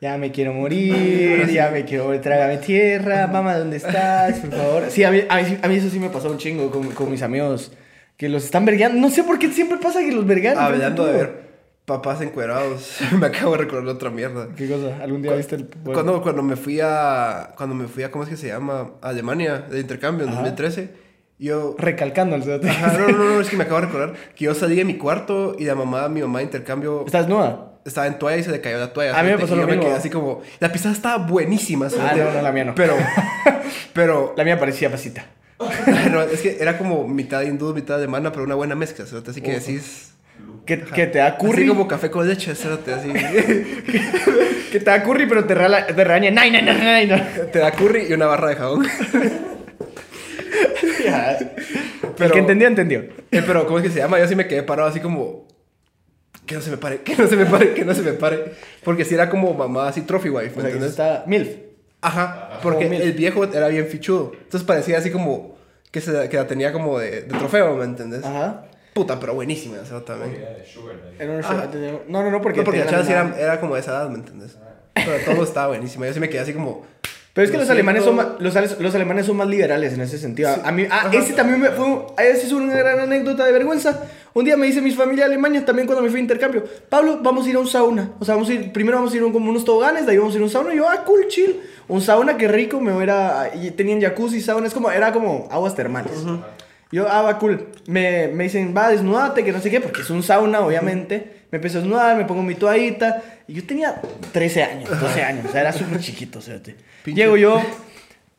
[0.00, 4.38] Ya me quiero morir, ya me quiero trágame tierra, mamá, ¿dónde estás?
[4.38, 4.84] Por favor.
[4.90, 7.10] Sí, a mí, a mí, a mí eso sí me pasó un chingo con, con
[7.10, 7.72] mis amigos.
[8.16, 9.00] Que los están vergueando.
[9.00, 10.56] No sé por qué siempre pasa que los verguean.
[10.56, 11.48] Hablando de ver
[11.84, 14.48] papás encuerados, me acabo de recordar otra mierda.
[14.56, 15.02] ¿Qué cosa?
[15.02, 15.64] ¿Algún día viste el.?
[15.64, 17.54] bueno, Cuando, cuando me fui a.
[17.56, 18.10] Cuando me fui a.
[18.12, 18.92] ¿Cómo es que se llama?
[19.02, 20.38] A Alemania, de intercambio en Ajá.
[20.42, 21.07] 2013.
[21.38, 21.76] Yo.
[21.78, 22.68] Recalcando el cerote.
[22.68, 24.94] Ajá, no, no, no, es que me acabo de recordar que yo salí de mi
[24.94, 27.72] cuarto y la mamá, mi mamá de intercambio ¿Estás nuda?
[27.84, 29.18] estaba en toalla y se le cayó la toalla.
[29.18, 29.84] A mí me pasó lo me mismo.
[29.84, 30.42] quedé así como.
[30.60, 32.74] La pizza estaba buenísima, Ah, no, no, la mía no.
[32.74, 32.94] Pero.
[33.94, 34.34] Pero.
[34.36, 35.24] La mía parecía pasita.
[36.10, 39.40] no, es que era como mitad hindú, mitad alemana, pero una buena mezcla, cerote, Así
[39.40, 40.12] que decís.
[40.66, 41.62] Que, que te da curry.
[41.62, 42.68] Así como café con leche, así.
[44.70, 46.30] Que te da curry, pero te, rala- te regaña.
[47.50, 48.86] Te da curry y una barra de jabón.
[51.04, 51.38] Ya.
[52.16, 53.00] Pero- El que entendió, entendió.
[53.30, 54.18] Eh, pero, ¿cómo es que se llama?
[54.18, 55.46] Yo sí me quedé parado así como.
[56.46, 58.52] Que no se me pare, que no se me pare, que no se me pare.
[58.82, 60.90] Porque si era como mamá así trophy wife, O ¿me sea, que entiendes?
[60.90, 61.48] está MILF.
[62.00, 63.02] Ajá, porque Como mil.
[63.02, 64.32] el viejo era bien fichudo.
[64.34, 65.58] Entonces parecía así como
[65.90, 68.24] que, se, que la tenía como de, de trofeo, ¿me entiendes?
[68.24, 68.64] Ajá.
[68.94, 70.38] Puta, pero buenísima esa también.
[72.08, 72.58] No, no, no, porque.
[72.60, 74.56] No, porque la chava sí era, era como de esa edad, ¿me entiendes?
[74.94, 76.04] Pero todo estaba buenísimo.
[76.04, 76.86] Yo sí me quedé así como.
[77.38, 80.00] Pero es que Lo los alemanes, son más, los, los alemanes son más liberales en
[80.00, 80.50] ese sentido.
[80.64, 81.84] A mí, ah, ese también me fue.
[81.84, 84.02] un- Ese es una gran anécdota de vergüenza.
[84.34, 87.20] Un día me dice mi familia de Alemania, también cuando me fui a intercambio, Pablo,
[87.22, 88.10] vamos a ir a un sauna.
[88.18, 90.10] O sea, vamos a ir, primero vamos a ir a un- como unos toboganes, de
[90.10, 90.74] ahí vamos a ir a un sauna.
[90.74, 91.60] Y yo, ah, cool, chill.
[91.86, 93.52] Un sauna, qué rico, me era.
[93.54, 96.14] Y tenían jacuzzi, sauna, es como, era como aguas termales.
[96.90, 97.68] Yo, ah, va, cool.
[97.86, 101.37] Me, me dicen, va, desnudate, que no sé qué, porque es un sauna, obviamente.
[101.50, 103.22] Me empezó a desnudar, me pongo mi toallita.
[103.46, 104.00] Y yo tenía
[104.32, 106.60] 13 años, 12 años, o sea, era súper chiquito, o sea,
[107.06, 107.62] Llego yo,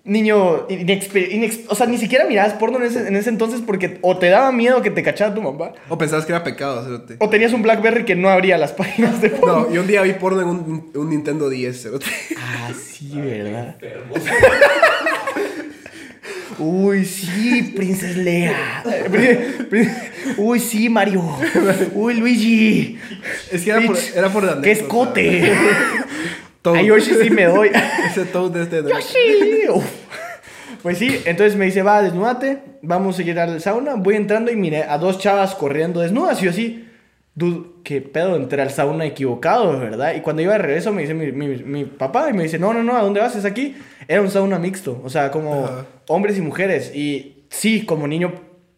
[0.04, 3.98] niño, inexper- inex- o sea, ni siquiera mirabas porno en ese, en ese entonces porque
[4.02, 7.16] o te daba miedo que te cachara tu mamá, O pensabas que era pecado, cerote.
[7.20, 9.62] o tenías un Blackberry que no abría las páginas de porno.
[9.68, 12.06] No, yo un día vi porno en un, un Nintendo 10, cerote.
[12.38, 13.76] Ah, sí, ¿verdad?
[16.58, 18.18] Uy, sí, Princess
[19.70, 19.92] prin-
[20.38, 21.24] Uy, sí, Mario.
[21.94, 22.98] Uy, Luigi.
[23.52, 25.54] Es que era por, era por ¡Qué escote!
[26.66, 27.72] A Yoshi sí me doy.
[28.10, 28.84] Ese Toad de este.
[28.84, 29.70] Yoshi.
[29.74, 29.86] Uf.
[30.82, 33.96] Pues sí, entonces me dice, va, desnúdate, vamos a ir al sauna.
[33.96, 36.89] Voy entrando y miré a dos chavas corriendo desnudas y yo así,
[37.40, 40.14] dude, qué pedo, entré al sauna equivocado, ¿verdad?
[40.16, 42.74] Y cuando iba de regreso me dice mi, mi- mi papá y me dice, no,
[42.74, 43.36] no, no, ¿a dónde vas?
[43.36, 43.76] Es aquí.
[44.08, 45.86] Era un sauna mixto, o sea, como Ajá.
[46.08, 46.94] hombres y mujeres.
[46.94, 48.34] Y sí, como niño,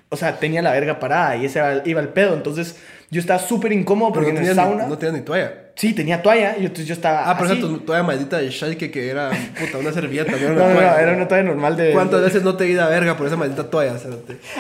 [0.10, 2.34] o sea, tenía la verga parada y ese era- iba el pedo.
[2.36, 2.78] Entonces
[3.10, 4.84] yo estaba súper incómodo porque no en el sauna...
[4.84, 5.54] ni, no tenías ni toalla.
[5.76, 8.92] Sí, tenía toalla y entonces yo estaba Ah, pero esa tu toalla maldita de Schalke
[8.92, 11.94] que era, puta, una servilleta, no No, no, era una toalla normal de...
[11.94, 13.96] ¿Cuántas veces no te di la verga por esa maldita toalla?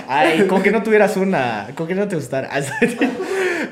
[0.07, 2.49] Ay, con que no tuvieras una, con que no te gustara.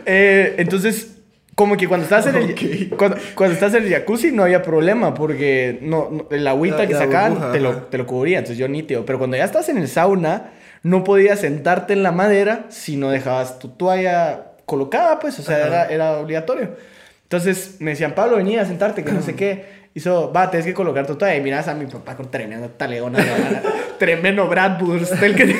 [0.06, 1.16] Eh, entonces,
[1.56, 2.98] como que cuando estás en el, Ok.
[2.98, 6.88] cuando, cuando estás en el jacuzzi no había problema porque no, no- el agüita La-
[6.88, 9.06] que la sacaban burbuja, te lo, te lo cubría, entonces yo nítido.
[9.06, 10.52] Pero cuando ya estás en el sauna,
[10.84, 15.66] no podías sentarte en la madera si no dejabas tu toalla colocada, pues, o sea,
[15.68, 16.78] era, era obligatorio.
[17.24, 19.80] Entonces me decían, Pablo, venía a sentarte, que no sé qué.
[19.96, 21.36] Hizo, va, tienes que colocar tu toalla.
[21.36, 23.64] Y miras a mi papá con de banana,
[23.98, 25.56] tremendo Bradburst, el que.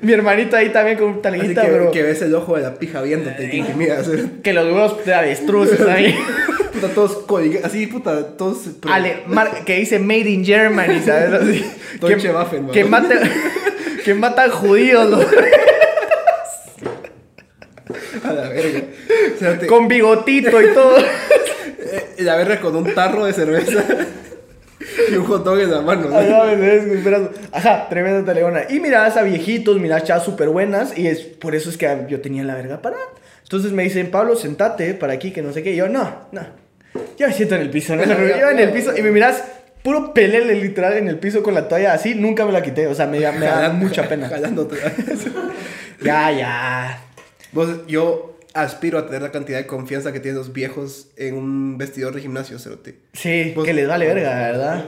[0.02, 2.62] Mi hermanito ahí también con un Así taleguita, que, pero que ves el ojo de
[2.62, 4.06] la pija viéndote y te intimidas.
[4.10, 4.40] cerote.
[4.42, 6.14] que los huevos de avestruces ahí.
[6.72, 8.58] Puta, todos códigos, así, puta, todos...
[8.80, 11.32] pero- Ale, mar- que dice Made in Germany, ¿sabes?
[11.32, 11.64] Así.
[12.22, 13.18] Que, Waffen, que matan,
[14.04, 15.26] que matan judíos, los-
[18.24, 18.82] A la verga.
[19.66, 20.96] Con bigotito y todo.
[20.98, 23.84] eh, la verga con un tarro de cerveza
[25.10, 26.08] y un hot dog en la mano.
[26.08, 26.16] ¿no?
[27.52, 28.62] Ajá, tremenda taleona.
[28.68, 30.96] Y mirabas a viejitos, mirabas chavas súper buenas.
[30.98, 33.02] Y es por eso es que yo tenía la verga parada.
[33.42, 35.72] Entonces me dicen, Pablo, sentate para aquí, que no sé qué.
[35.72, 36.42] Y yo, no, no.
[37.18, 38.04] Yo me siento en el piso, ¿no?
[38.04, 38.96] Yo en el piso.
[38.96, 39.42] Y me miras,
[39.82, 42.14] puro pelele literal en el piso con la toalla así.
[42.14, 42.86] Nunca me la quité.
[42.86, 44.28] O sea, me, da- me da Jalando- mucha pena.
[44.28, 44.76] Jalándote.
[46.02, 47.02] Ya, ya.
[47.52, 51.78] Vos, yo aspiro a tener la cantidad de confianza que tienen los viejos en un
[51.78, 52.98] vestidor de gimnasio, cerote.
[53.12, 54.84] Sí, Vos- que les vale verga, ¿verdad?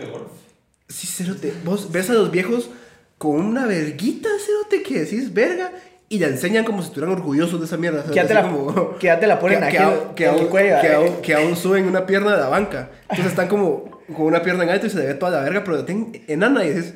[0.88, 1.52] Sí, cerote.
[1.64, 2.70] Vos ves a los viejos
[3.18, 5.72] con una verguita, cerote, que decís verga
[6.08, 8.04] y la enseñan como si estuvieran orgullosos de esa mierda.
[8.04, 10.24] Que ya te la, como- que ya te la ponen que, aquí que en- que
[10.26, 10.80] en el aún, cuello.
[10.80, 10.94] que eh.
[10.94, 12.90] aún- que aún suben una pierna de la banca.
[13.02, 15.62] Entonces están como con una pierna en alto y se le ve toda la verga,
[15.64, 16.94] pero la tienen enana y dices,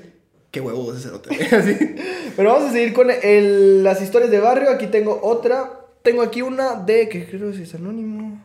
[0.51, 1.31] qué huevo ese cerote.
[2.37, 4.71] Pero vamos a seguir con el- las historias de barrio.
[4.71, 5.71] Aquí tengo otra.
[6.07, 7.09] Tengo aquí una de.
[7.09, 8.41] que creo que es anónimo.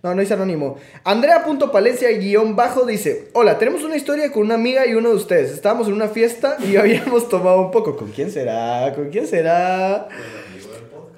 [0.00, 0.76] No, no es anónimo.
[1.02, 5.50] Andrea.palencia guion bajo dice: Hola, tenemos una historia con una amiga y uno de ustedes.
[5.50, 7.96] Estábamos en una fiesta y habíamos tomado un poco.
[7.96, 8.92] ¿Con quién será?
[8.94, 10.06] ¿Con quién será?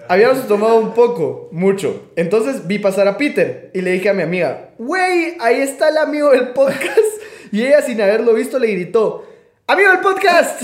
[0.08, 2.10] Habíamos tomado un poco, mucho.
[2.16, 5.98] Entonces vi pasar a Peter y le dije a mi amiga, wey, ahí está el
[5.98, 6.88] amigo del podcast.
[7.52, 9.24] Y ella sin haberlo visto le gritó,
[9.68, 10.62] amigo del podcast.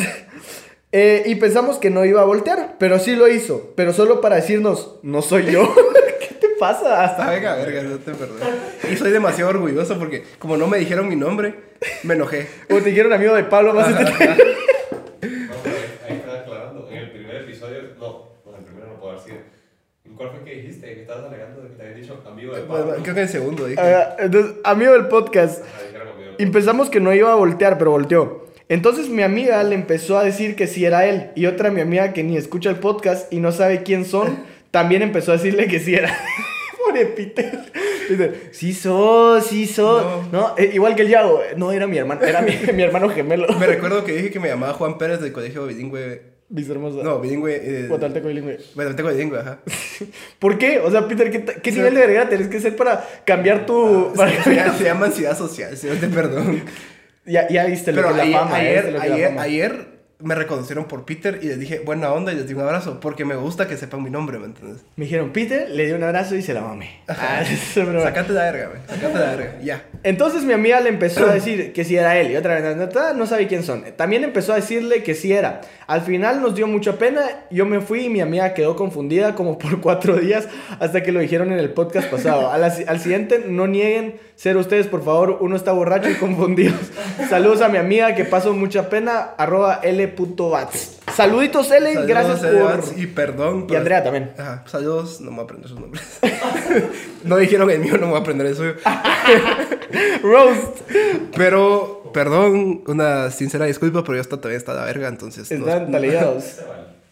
[0.92, 3.72] Eh, y pensamos que no iba a voltear, pero sí lo hizo.
[3.76, 5.72] Pero solo para decirnos, no soy yo.
[6.20, 7.05] ¿Qué te pasa?
[7.05, 8.38] Hasta venga, verga, no te perdón.
[8.90, 11.55] Y soy demasiado orgulloso porque como no me dijeron mi nombre,
[12.03, 12.48] me enojé.
[12.68, 13.96] O te dijeron amigo de Pablo más No,
[15.20, 15.76] pero
[16.09, 16.88] ahí están aclarando.
[16.90, 19.44] En el primer episodio, no, no, en el primero no puedo decir.
[20.05, 20.92] ¿En cuál fue que dijiste?
[20.92, 22.94] Que estabas alegando de que te habían dicho amigo Pablo.
[23.00, 23.81] Creo que en el segundo dije.
[23.81, 25.62] Ah, Entonces, amigo del podcast.
[25.62, 28.49] Ajá, dijeron amigo de Y pensamos que no iba a voltear, pero volteó.
[28.70, 31.30] Entonces mi amiga le empezó a decir que sí era él.
[31.35, 35.02] Y otra mi amiga que ni escucha el podcast y no sabe quién son, también
[35.02, 36.16] empezó a decirle que sí era.
[36.87, 37.59] Pobre Peter.
[38.09, 40.33] Dice, sí sos, sí sos.
[40.33, 41.40] No, eh, igual que el Yago.
[41.56, 43.48] No, era mi hermano, era mi, mi hermano gemelo.
[43.59, 46.22] Me recuerdo que dije que me llamaba Juan Pérez del colegio bilingüe.
[46.48, 47.02] Mis hermosos.
[47.04, 47.61] No, bilingüe.
[47.62, 48.59] Eh, Guatemalteco bilingüe.
[48.74, 49.59] Guatemalteco bilingüe, ajá.
[50.38, 50.78] ¿Por qué?
[50.78, 51.76] O sea, Peter, ¿qué, qué Sí.
[51.78, 54.12] nivel de verga tenés que ser para cambiar tu...
[54.16, 56.62] para Se, llama ansiedad social, si no te perdón.
[57.26, 58.50] Ya, ya viste lo Pero que la ayer, fama.
[58.59, 59.42] viste ayer, lo que es la ayer, fama.
[59.42, 63.00] ayer me reconocieron por Peter y les dije buena onda y les di un abrazo
[63.00, 64.83] porque me gusta que sepan mi nombre, ¿me entiendes?
[64.96, 66.90] Me dijeron, Peter, le di un abrazo y se la mamé.
[67.08, 67.42] Ah.
[67.75, 68.81] Sacate la verga, güey.
[68.87, 69.58] Sacate la verga.
[69.62, 69.83] Ya.
[70.02, 72.79] Entonces mi amiga le empezó a decir que sí era él y otra vez "Ta,
[72.79, 73.83] ta, ta", no sabe quién son.
[73.96, 75.62] También empezó a decirle que sí era.
[75.87, 79.58] Al final nos dio mucha pena, yo me fui y mi amiga quedó confundida como
[79.58, 80.48] por cuatro días
[80.81, 82.50] hasta que lo dijeron en el podcast pasado.
[82.52, 86.14] A la si- al siguiente, no nieguen ser ustedes, por favor, uno está borracho y
[86.14, 86.72] confundido.
[87.28, 90.96] Saludos a mi amiga que pasó mucha pena, arroba l.bats.
[91.14, 91.68] Saluditos.
[91.68, 92.98] Saludos, gracias Evans, por.
[92.98, 93.66] Y perdón.
[93.68, 94.32] Y Andrea también.
[94.38, 96.20] Ajá, saludos, no me voy a aprender sus nombres.
[97.24, 98.76] no dijeron el mío, no me voy a aprender el suyo.
[100.22, 100.80] Roast.
[101.36, 105.50] Pero, perdón, una sincera disculpa, pero yo está, todavía está la verga, entonces.
[105.50, 106.18] no- Están vale.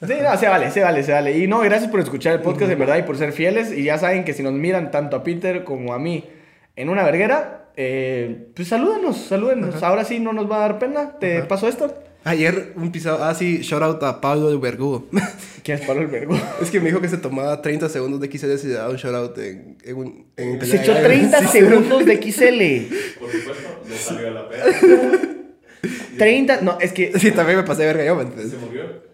[0.00, 1.36] Sí, no, se vale, se vale, se vale.
[1.36, 3.70] Y no, gracias por escuchar el podcast, en verdad, y por ser fieles.
[3.70, 6.24] Y ya saben que si nos miran tanto a Peter como a mí
[6.80, 9.82] en una verguera, eh, pues salúdenos, salúdenos.
[9.82, 11.18] Ahora sí no nos va a dar pena.
[11.18, 11.92] ¿Te paso esto?
[12.24, 15.06] Ayer un pisado, ah sí, shout out a Pablo el Vergugo.
[15.62, 16.36] ¿Quién es Pablo el vergo?
[16.60, 18.96] es que me dijo que se tomaba 30 segundos de XL y le daba un
[18.96, 21.52] shout out en, en, un- en Se echó de 30 gallos.
[21.52, 22.94] segundos de XL.
[23.20, 24.64] Por supuesto, no salió a la pena.
[26.18, 28.60] 30, no, es que Sí, también me pasé verga yo, ¿me Se entiendes?
[28.60, 29.07] murió.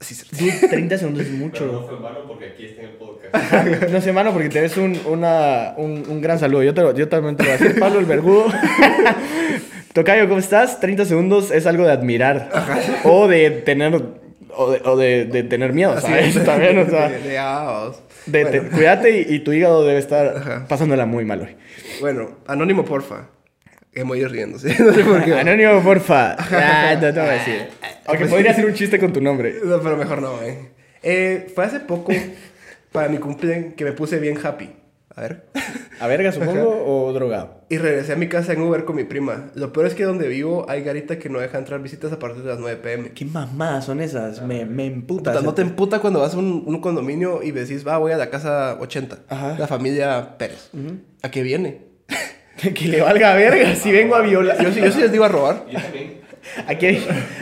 [0.00, 0.24] Sí, sí.
[0.32, 1.84] dude, 30 segundos es Pero no mucho.
[1.88, 3.88] fue en vano porque aquí está en el podcast.
[3.90, 6.62] No sé, mano, porque te ves un, una, un, un gran saludo.
[6.62, 8.46] Yo, te lo, yo también te lo voy a decir, Pablo el vergudo.
[9.92, 10.78] Tocayo, ¿cómo estás?
[10.80, 12.48] 30 segundos es algo de admirar.
[13.04, 14.00] O de tener,
[14.54, 16.36] o de, o de, de tener miedo, Así ¿sabes?
[16.36, 16.44] es.
[16.44, 17.08] También, o sea.
[17.08, 17.98] De- de-.
[18.26, 20.66] De- te- bueno, cuídate y, y tu hígado debe estar Ajá.
[20.68, 21.56] pasándola muy mal hoy.
[22.00, 23.28] bueno, anónimo, porfa.
[24.04, 24.68] Voy riéndose.
[24.78, 25.34] No sé por qué.
[25.34, 26.36] Anónimo, porfa.
[26.52, 27.68] Ah, no te voy a decir.
[28.06, 29.54] Aunque podría hacer un chiste con tu nombre.
[29.64, 30.70] No, pero mejor no, eh.
[31.02, 32.12] Eh, Fue hace poco,
[32.92, 34.70] para mi cumpleaños, que me puse bien happy.
[35.14, 35.46] A ver.
[35.98, 37.62] ¿A verga, supongo, o drogado?
[37.68, 39.50] Y regresé a mi casa en Uber con mi prima.
[39.56, 42.44] Lo peor es que donde vivo hay garita que no deja entrar visitas a partir
[42.44, 43.10] de las 9 pm.
[43.10, 44.40] ¿Qué mamadas son esas?
[44.42, 45.32] Me, me emputa.
[45.32, 48.16] Puta, no te emputa cuando vas a un, un condominio y decís, va, voy a
[48.16, 49.18] la casa 80.
[49.28, 49.56] Ajá.
[49.58, 50.70] La familia Pérez.
[51.22, 51.88] ¿A qué viene?
[52.74, 54.62] Que le valga verga si vengo a violar.
[54.62, 55.64] Yo sí, yo sí les digo a robar.
[55.70, 56.18] Yo también.
[56.66, 56.86] Aquí,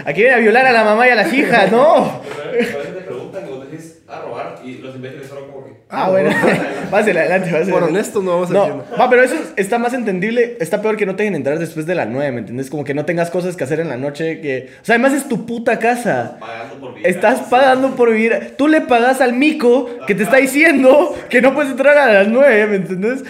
[0.05, 2.05] aquí viene a violar a la mamá y a las hijas, no.
[2.05, 2.21] A
[2.53, 5.73] veces te preguntan y vos decís a robar y los imbéciles solo como que.
[5.89, 6.31] Ah, bueno.
[6.91, 7.73] Pásale adelante, pásale.
[7.73, 8.83] Por honesto, no vamos a No, decir.
[9.01, 10.57] va, pero eso está más entendible.
[10.61, 12.69] Está peor que no te dejen entrar después de las 9, ¿me entiendes?
[12.71, 14.41] Como que no tengas cosas que hacer en la noche.
[14.41, 14.71] Que...
[14.83, 16.39] O sea, además es tu puta casa.
[16.41, 17.09] Pagando por vida.
[17.09, 18.55] Estás pagando por vivir.
[18.59, 22.29] Tú le pagas al mico que te está diciendo que no puedes entrar a las
[22.29, 23.23] 9, ¿me entiendes?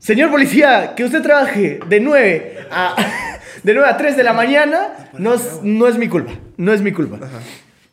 [0.00, 2.96] Señor policía, que usted trabaje de 9 a,
[3.62, 6.32] de 9 a 3 de la mañana no es, no es mi culpa.
[6.56, 7.18] No es mi culpa.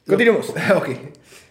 [0.07, 0.49] Continuemos.
[0.75, 0.89] ok.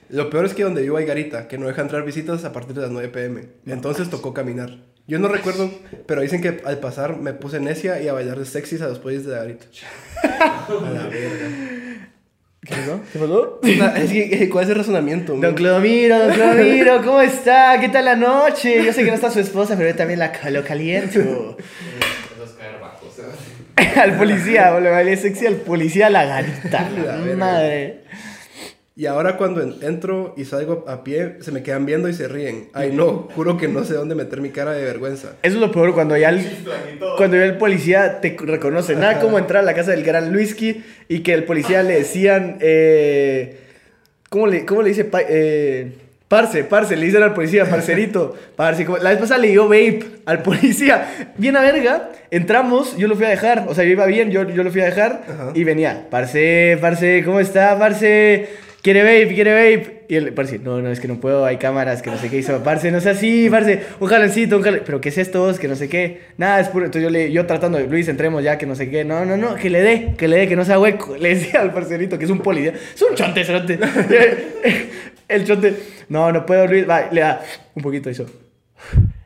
[0.09, 2.75] Lo peor es que donde vivo hay garita, que no deja entrar visitas a partir
[2.75, 3.49] de las 9 pm.
[3.67, 4.79] Entonces tocó caminar.
[5.07, 5.71] Yo no recuerdo,
[6.07, 8.99] pero dicen que al pasar me puse necia y a bailar de sexys a los
[8.99, 9.67] pollos de la garita.
[10.25, 11.86] A la verga.
[12.69, 13.01] ¿Qué pasó?
[13.63, 13.97] ¿Qué pasó?
[13.97, 15.35] Es que, eh, ¿cuál es el razonamiento?
[15.35, 15.55] Don?
[15.55, 17.79] Clodomiro, don Clodomiro, ¿cómo está?
[17.81, 18.85] ¿Qué tal la noche?
[18.85, 21.57] Yo sé que no está su esposa, pero yo también la, lo caliento.
[23.17, 23.97] ¿sabes?
[23.97, 26.89] al policía, o le bailé sexy al policía la garita.
[26.91, 27.37] La.
[27.37, 28.01] Madre.
[28.99, 32.29] Y ahora cuando en- entro y salgo a pie, se me quedan viendo y se
[32.29, 32.71] ríen.
[32.73, 35.33] Ay, no, juro que no sé dónde meter mi cara de vergüenza.
[35.43, 36.41] Eso es lo peor cuando ya el,
[37.19, 38.97] cuando ya el policía te reconoce.
[38.97, 42.57] Nada como entrar a la casa del gran Luisky y que el policía le decían.
[42.61, 43.59] Eh,
[44.31, 45.05] ¿cómo, le, ¿Cómo le dice?
[45.05, 45.93] Pa- eh,
[46.27, 48.35] parce, parce, le dicen al policía, parcerito.
[48.57, 51.33] Parce, como- la vez pasada le dio vape al policía.
[51.37, 53.67] Bien a verga, entramos, yo lo fui a dejar.
[53.69, 55.51] O sea, yo iba bien, yo, yo lo fui a dejar Ajá.
[55.55, 56.07] y venía.
[56.11, 58.65] Parce, parce, ¿cómo está, parce?
[58.83, 59.35] ¿Quiere vape?
[59.35, 60.05] ¿Quiere vape?
[60.09, 62.37] Y él, parce, no, no, es que no puedo, hay cámaras, que no sé qué
[62.39, 62.63] hizo.
[62.63, 65.53] Parce, no sé así, parce, un jaloncito, un jalo- Pero ¿qué es esto?
[65.61, 66.21] Que no sé qué.
[66.37, 66.85] Nada, es puro.
[66.85, 69.05] Entonces yo, le, yo tratando de, Luis, entremos ya, que no sé qué.
[69.05, 71.17] No, no, no, que le dé, que le dé, que no sea hueco.
[71.21, 72.75] Le decía al parcerito, que es un policía.
[72.95, 73.79] Es un chonte, cerote.
[75.29, 75.75] El chonte,
[76.09, 76.89] no, no puedo, Luis.
[76.89, 77.43] Va, le da
[77.75, 78.27] un poquito eso.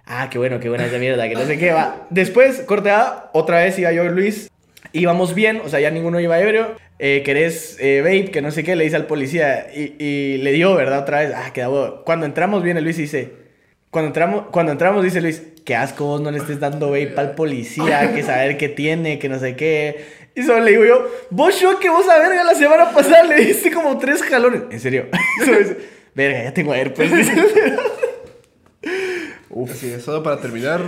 [0.07, 2.07] Ah, qué bueno, qué buena esa mierda, que no sé qué, va.
[2.09, 4.51] Después, corte A, otra vez iba yo y Luis.
[4.93, 6.77] Íbamos bien, o sea, ya ninguno iba ebrio.
[7.03, 8.31] Eh, ¿Querés eh, vape?
[8.31, 9.69] Que no sé qué, le dice al policía.
[9.75, 11.01] Y, y le dio, ¿verdad?
[11.01, 11.33] Otra vez.
[11.35, 12.03] Ah, queda bueno.
[12.05, 13.41] Cuando entramos, viene Luis y dice...
[13.91, 17.35] Cuando entramos, cuando entramos, dice Luis, qué asco vos no le estés dando vape al
[17.35, 20.05] policía, que saber qué tiene, que no sé qué.
[20.37, 23.45] Y solo le digo yo, vos yo que vos a verga la semana pasada le
[23.45, 24.63] diste como tres jalones.
[24.71, 25.09] En serio.
[25.41, 25.77] Dice,
[26.15, 27.11] verga, ya tengo herpes.
[29.51, 29.73] Uf.
[29.73, 30.81] Así es, solo para terminar,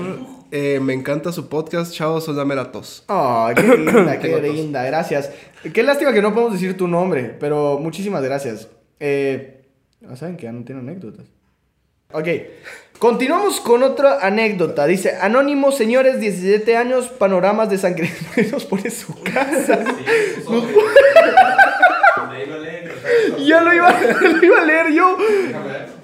[0.54, 3.04] eh, me encanta su podcast, chavos, son la mera tos.
[3.08, 5.30] Ay, qué linda, qué linda, gracias.
[5.72, 8.68] Qué lástima que no podemos decir tu nombre, pero muchísimas gracias.
[9.00, 9.64] Eh,
[10.06, 11.24] ah, ¿Saben que ya no tiene anécdotas?
[12.12, 12.28] Ok,
[12.98, 14.86] continuamos con otra anécdota.
[14.86, 19.82] Dice, Anónimo, señores, 17 años, panoramas de San Cristóbal, nos pone su casa.
[19.82, 20.72] Sí, sobre.
[20.74, 25.16] De ahí lo leen, o sea, Ya lo iba, lo iba a leer yo.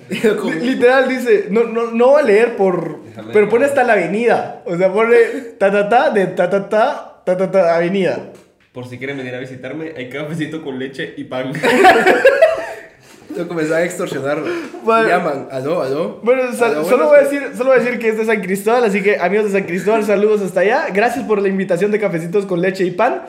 [0.63, 3.03] Literal dice, no, no, no va a leer por...
[3.05, 4.63] Déjame Pero pone hasta la avenida.
[4.65, 5.17] O sea, pone
[5.59, 8.31] ta ta ta de ta ta ta ta ta ta avenida.
[8.73, 11.53] Por si quieren venir a visitarme, hay cafecito con leche y pan.
[13.37, 14.43] Yo comencé a extorsionar.
[14.85, 15.09] Vale.
[15.11, 16.21] Llaman, aló, aló.
[16.23, 18.25] Bueno, sal- Aló, solo, buenas voy a decir, solo voy a decir que es de
[18.25, 20.87] San Cristóbal, así que amigos de San Cristóbal, saludos hasta allá.
[20.93, 23.23] Gracias por la invitación de cafecitos con leche y pan.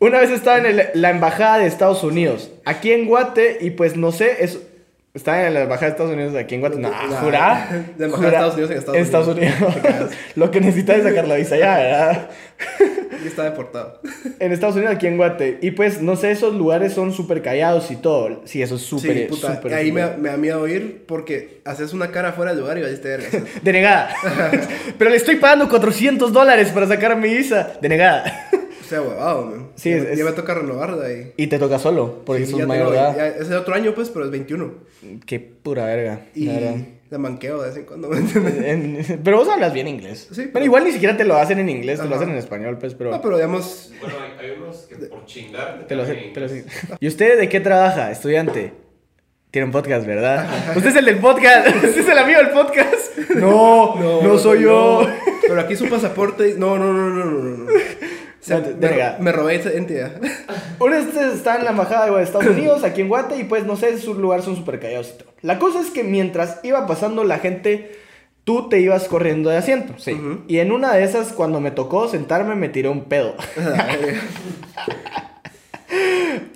[0.00, 3.96] Una vez estaba en el- la embajada de Estados Unidos, aquí en Guate, y pues
[3.96, 4.58] no sé, es,
[5.18, 6.78] estaba en la embajada de Estados Unidos aquí en Guate.
[6.78, 7.84] No, La- jurá.
[7.96, 8.36] de embajada de.
[8.36, 9.74] Estados Unidos en Estados Unidos.
[9.74, 10.10] Te cagas.
[10.36, 12.28] Lo que necesitas es sacar la visa ya, ¿verdad?
[13.22, 14.00] Y está deportado.
[14.38, 15.58] En Estados Unidos, aquí en Guate.
[15.60, 18.42] Y pues, no sé, esos lugares son súper callados y todo.
[18.44, 19.56] Sí, eso es Sí, súper, puta.
[19.56, 19.74] súper.
[19.74, 23.08] ahí me, me da miedo ir porque haces una cara fuera del lugar y valiste
[23.08, 23.28] verga.
[23.62, 24.10] Denegada.
[24.96, 27.72] Pero le estoy pagando 400 dólares para sacar mi visa.
[27.80, 28.48] Denegada.
[28.88, 29.68] Sea, huevado, man.
[29.74, 31.32] Sí, ya, es- ya me toca renovarla ahí.
[31.36, 33.16] Y te toca solo, porque Sí, sos mayor tengo- de edad.
[33.16, 34.72] ya- es el otro año, pues, pero es 21.
[35.26, 36.20] Qué pura verga.
[36.34, 36.48] Y
[37.10, 38.10] la manqueo de vez en cuando,
[39.24, 40.28] pero vos hablas bien inglés.
[40.30, 42.36] Sí, Pero pero- igual ni siquiera te lo hacen en inglés, te lo hacen en
[42.36, 43.10] español, pues, pero.
[43.10, 45.86] No, pero digamos, Bueno, hay, hay unos que por chingar.
[45.86, 46.66] Te lo hacen, te lo hacen.
[47.00, 48.72] ¿Y usted de qué trabaja, estudiante?
[49.50, 50.46] Tiene un podcast, ¿verdad?
[50.76, 51.66] Usted es el del podcast.
[51.76, 53.18] Usted es el amigo del podcast.
[53.36, 55.02] No, no, soy yo.
[55.02, 55.08] no.
[55.46, 56.54] Pero aquí su pasaporte.
[56.58, 57.66] No, no, no, no, no, no.
[58.48, 59.16] Sea, me, verga.
[59.20, 60.12] me robé esa entidad.
[60.78, 63.64] Uno de ustedes está en la embajada de Estados Unidos, aquí en Guate, y pues
[63.64, 65.32] no sé, sus lugares son súper callados y todo.
[65.42, 67.92] La cosa es que mientras iba pasando la gente,
[68.44, 69.94] tú te ibas corriendo de asiento.
[69.98, 70.18] Sí.
[70.48, 73.34] Y en una de esas, cuando me tocó sentarme, me tiré un pedo.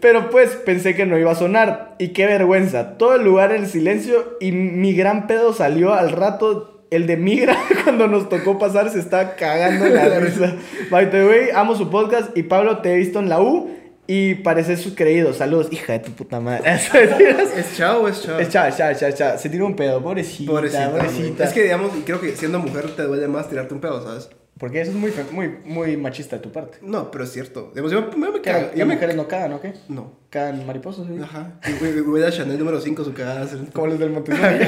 [0.01, 1.95] Pero pues pensé que no iba a sonar.
[1.99, 2.99] Y qué vergüenza.
[2.99, 6.72] Todo el lugar en silencio y mi gran pedo salió al rato.
[6.93, 10.57] El de Migra, cuando nos tocó pasar, se está cagando en la risa.
[10.91, 12.37] By the way, amo su podcast.
[12.37, 13.71] Y Pablo, te he visto en la U
[14.07, 15.33] y pareces su creído.
[15.33, 16.63] Saludos, hija de tu puta madre.
[16.71, 18.39] Es, ¿Es chao o es chao?
[18.39, 19.39] es chao, chao, chao, chao.
[19.39, 21.45] Se tiró un pedo, pobrecita, Pobrecita.
[21.45, 24.29] Es que, digamos, y creo que siendo mujer te duele más tirarte un pedo, ¿sabes?
[24.59, 26.79] Porque eso es muy, muy, muy machista de tu parte.
[26.83, 27.71] No, pero es cierto.
[27.75, 28.71] Digamos, yo, me Que cago.
[28.77, 29.73] Yo me mujeres no cagan, ¿o qué?
[29.89, 30.13] No.
[30.29, 31.19] Cagan mariposas, ¿sí?
[31.21, 31.59] Ajá.
[31.67, 33.49] Y voy, voy a Chanel número 5, su cagada.
[33.73, 34.59] Como los del Montessori.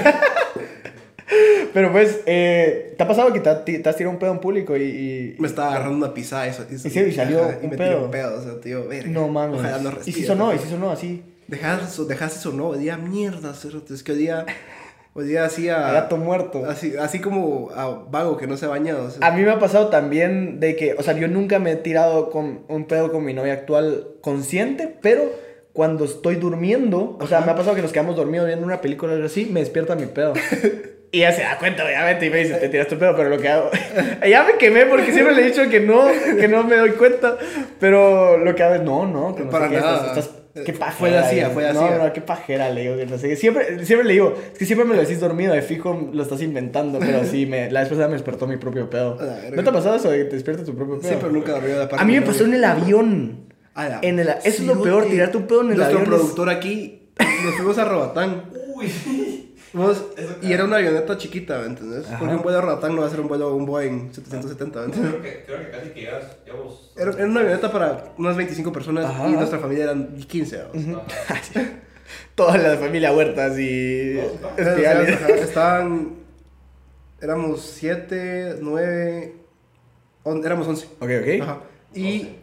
[1.73, 4.39] Pero pues, eh, ¿te ha pasado que te, ha- te has tirado un pedo en
[4.41, 4.83] público y...
[4.83, 6.65] y- Me estaba agarrando una pisada eso.
[6.71, 7.89] ¿Y sí, y salió y un me pedo?
[7.89, 9.11] tiró un pedo, o sea, tío, verga.
[9.11, 9.59] No mames.
[9.61, 11.23] Ojalá no y si sonó, y si sonó así.
[11.49, 13.53] Dejas, dejas eso, no, hoy día mierda.
[13.91, 14.47] Es que hoy día,
[15.15, 15.93] hoy día así A a...
[15.93, 16.65] gato muerto.
[16.67, 19.05] Así, así como a vago que no se ha bañado.
[19.07, 19.27] o sea.
[19.27, 22.31] A mí me ha pasado también de que, o sea, yo nunca me he tirado
[22.31, 25.23] con un pedo con mi novia actual consciente, pero
[25.73, 29.13] cuando estoy durmiendo, o sea, me ha pasado que nos quedamos dormidos viendo una película
[29.13, 30.33] o algo así, me despierta mi pedo.
[31.15, 33.39] Y ella se da cuenta, obviamente, y me dice, te tiraste un pedo, pero lo
[33.39, 33.71] que hago...
[34.29, 36.09] ya me quemé porque siempre le he dicho que no,
[36.41, 37.37] que no me doy cuenta,
[37.79, 40.07] pero lo que hago es, no, no, que no Para sé qué, nada.
[40.09, 41.11] estás- estás- qué Fue pajera.
[41.13, 41.55] de hacía, digo.
[41.55, 43.37] fue de No, no, qué pajera, le digo, que no sé qué.
[43.37, 46.43] Siempre, siempre le digo, es que siempre me lo decís dormido, de fijo lo estás
[46.43, 49.17] inventando, pero sí, me, la vez pasada me despertó mi propio pedo.
[49.53, 51.11] ¿No te ha pasado eso de que te despiertas tu propio pedo?
[51.11, 53.45] Sí, pero nunca dormí de la parte A mí me pasó en el avión.
[53.77, 56.13] La- En el, eso es lo peor, tirarte un pedo en el Nuestro avión.
[56.13, 57.09] es- productor aquí,
[57.45, 58.45] nos fuimos a Robatán.
[58.77, 58.91] Uy.
[59.75, 62.07] Eso y era una avioneta chiquita, ¿me entiendes?
[62.07, 62.19] Ajá.
[62.19, 64.85] Porque un vuelo a Robatán no va a ser un vuelo un Boeing 770, ¿me
[64.87, 65.13] entiendes?
[65.13, 66.93] Creo que, creo que casi que ya llevamos.
[66.97, 69.29] Era, era una avioneta para unas 25 personas Ajá.
[69.29, 70.65] y nuestra familia eran 15.
[70.75, 70.99] ¿no?
[71.01, 71.41] Ajá.
[72.35, 74.21] Toda la familia Huertas y...
[74.41, 74.65] No,
[75.35, 76.15] Estaban.
[77.21, 79.35] Éramos 7, 9.
[80.45, 80.87] éramos 11.
[81.01, 81.43] Ok, ok.
[81.43, 81.61] Ajá.
[81.95, 82.37] Y.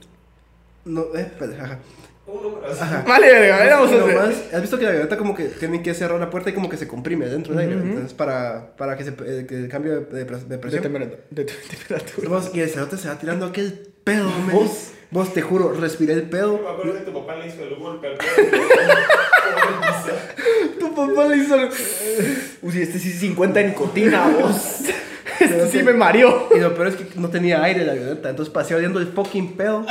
[0.86, 1.80] No, eh, espera, ajá.
[2.28, 2.82] Un número así.
[2.82, 3.04] Ajá.
[3.08, 6.30] Vale, verga, éramos nomás, ¿Has visto que la avioneta como que tienen que cerrar la
[6.30, 7.76] puerta y como que se comprime dentro del aire?
[7.78, 7.86] Ujú.
[7.88, 10.84] Entonces, para, para que, se, eh, que el cambio de, de pres- de De presión.
[10.84, 11.22] temperatura.
[11.30, 12.42] De temperatura.
[12.54, 14.56] Y el cerote se va tirando aquel pedo, men.
[14.56, 14.92] Vos.
[15.10, 16.60] Vos, te juro, respiré el Yo pedo.
[16.64, 18.18] me acuerdo que tu papá le hizo el golpe al
[20.80, 21.56] Tu papá le hizo...
[22.62, 24.80] Uy, este sí es 50 en nicotina, vos.
[25.42, 26.48] Este sí me mareó.
[26.56, 28.30] Y lo peor es que no tenía aire la avioneta.
[28.30, 29.86] Entonces pasé oliendo el fucking pedo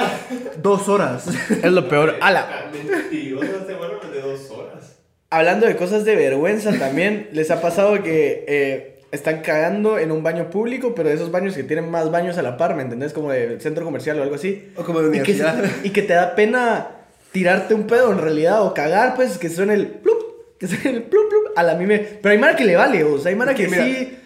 [0.63, 1.27] dos horas.
[1.51, 2.17] Es lo peor.
[2.21, 4.97] Ala, Mentiroso, se vuelven de dos horas.
[5.31, 10.23] hablando de cosas de vergüenza también, ¿les ha pasado que eh, están cagando en un
[10.23, 13.13] baño público, pero de esos baños que tienen más baños a la par, ¿me entendés?
[13.13, 14.71] Como de centro comercial o algo así.
[14.77, 15.65] O como de Y que, universidad.
[15.85, 16.89] y que te da pena
[17.33, 20.19] tirarte un pedo en realidad o cagar, pues que suene el plup,
[20.59, 21.41] que suene el plup, plup.
[21.57, 21.99] A la mí me.
[21.99, 24.17] Pero hay mara que le vale, o sea, hay mara que que mira, sí.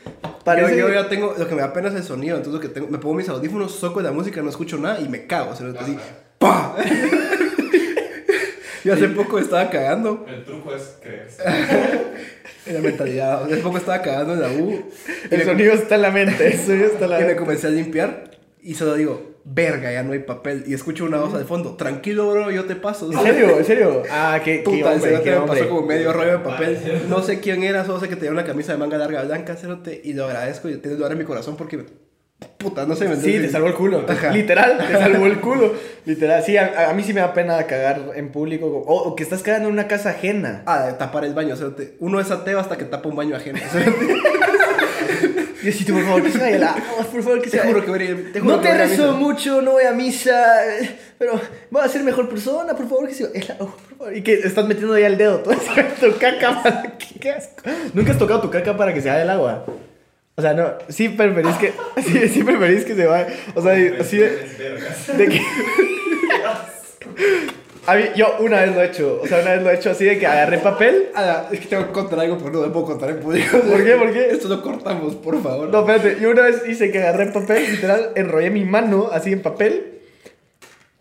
[0.45, 0.77] Parece.
[0.77, 2.69] Yo, yo ya tengo, lo que me da pena es el sonido, entonces lo que
[2.73, 5.57] tengo, me pongo mis audífonos, soco la música, no escucho nada y me cago, o
[5.57, 5.97] sea, así,
[6.39, 6.77] ¡pa!
[8.85, 11.43] Yo hace poco estaba cagando El truco es creerse.
[12.67, 14.85] en la mentalidad, hace poco estaba cagando en la U
[15.31, 16.47] el sonido está en la mente.
[16.53, 17.41] El sonido está en la y me mente.
[17.41, 18.31] comencé a limpiar
[18.63, 22.31] y solo digo, verga, ya no hay papel y escucho una voz al fondo, tranquilo
[22.31, 23.13] bro, yo te paso.
[23.13, 23.59] ¿En serio?
[23.59, 24.03] ¿En serio?
[24.11, 25.59] Ah, qué, qué Puta, el hombre, cerote qué me hombre.
[25.61, 26.79] pasó como medio rollo de papel.
[27.09, 30.01] No sé quién era, solo sé que tenía una camisa de manga larga blanca, cerote,
[30.03, 31.85] y lo agradezco y tiene lugar en mi corazón porque,
[32.59, 34.05] puta, no sé, me Sí, te salvó el culo.
[34.09, 34.31] Ajá.
[34.31, 35.73] Literal, te salvó el culo.
[36.07, 36.43] Literal.
[36.43, 38.67] Sí, a, a mí sí me da pena cagar en público.
[38.67, 40.63] O, o que estás cagando en una casa ajena.
[40.67, 41.97] Ah, de tapar el baño, cerote.
[42.01, 43.59] Uno es ateo hasta que tapa un baño ajeno.
[43.71, 44.15] cerote.
[45.65, 47.73] Diosito, por favor, que se vaya el agua, por favor, que se Te vaya.
[47.73, 49.03] juro que voy a ir- te juro no que te voy a ir a rezo
[49.09, 49.19] misa.
[49.19, 50.55] mucho, no voy a misa,
[51.19, 51.41] pero
[51.71, 54.17] voy a ser mejor persona, por favor, que se vaya el agua, por favor.
[54.17, 57.31] Y que estás metiendo ya el dedo, todo eso en tu caca para que qué
[57.33, 57.63] asco.
[57.95, 59.65] Nunca has tocado tu caca para que se vaya el agua.
[60.37, 64.17] O sea, no, sí preferís que, sí, sí preferís que se vaya, o sea, así
[64.19, 65.17] de, Vergas.
[65.17, 65.41] de que...
[67.87, 69.91] A mí, yo una vez lo he hecho, o sea, una vez lo he hecho
[69.91, 72.87] así de que agarré papel Ah, es que tengo que contar algo, pero no puedo
[72.87, 73.59] contar en público.
[73.71, 73.95] ¿Por qué?
[73.97, 74.31] ¿Por qué?
[74.31, 75.69] Esto lo cortamos, por favor.
[75.69, 79.43] No, espérate, yo una vez hice que agarré papel, literal, enrollé mi mano así en
[79.43, 80.01] papel,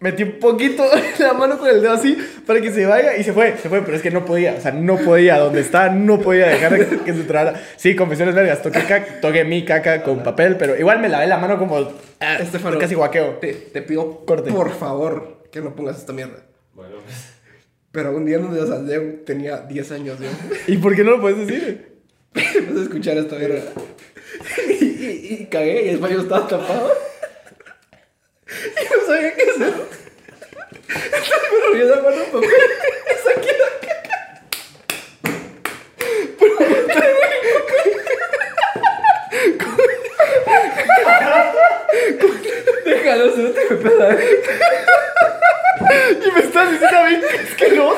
[0.02, 0.84] metí un poquito
[1.20, 3.82] la mano con el dedo así para que se vaya y se fue, se fue,
[3.82, 6.98] pero es que no podía, o sea, no podía, donde estaba, no podía dejar que,
[6.98, 7.62] que se tragara.
[7.78, 11.38] Sí, confesiones vergas, toqué, caca, toqué mi caca con papel, pero igual me lavé la
[11.38, 11.78] mano como
[12.20, 13.38] ah, Estefano, casi guaqueo.
[13.40, 14.52] Te, te pido, Corte.
[14.52, 16.53] por favor, que no pongas esta mierda.
[17.94, 20.28] Pero un día nos desaldé, tenía 10 años, yo.
[20.68, 21.94] ¿Y por qué no lo puedes decir?
[22.34, 23.62] Vas a escuchar esta mierda.
[24.68, 26.92] Y, y, y cagué y el baño estaba tapado.
[28.48, 29.74] Y no sabía qué hacer.
[30.90, 34.14] Entonces me rollé la mano papel y saqué la caca.
[42.86, 44.18] Déjalo, se te me peda.
[46.26, 47.94] Y me estás diciendo a mí que es que no.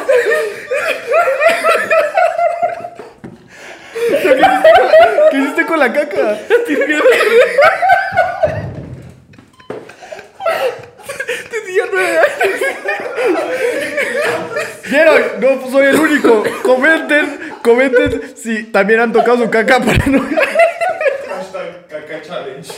[4.24, 6.38] ¿Pero ¿Qué hiciste con la, qué hiciste con la caca?
[6.68, 7.00] Tenía
[11.92, 12.56] nueve años.
[15.40, 16.44] No soy el único.
[16.64, 20.22] Comenten, comenten si también han tocado su caca para no.
[21.28, 22.72] Hashtag caca challenge.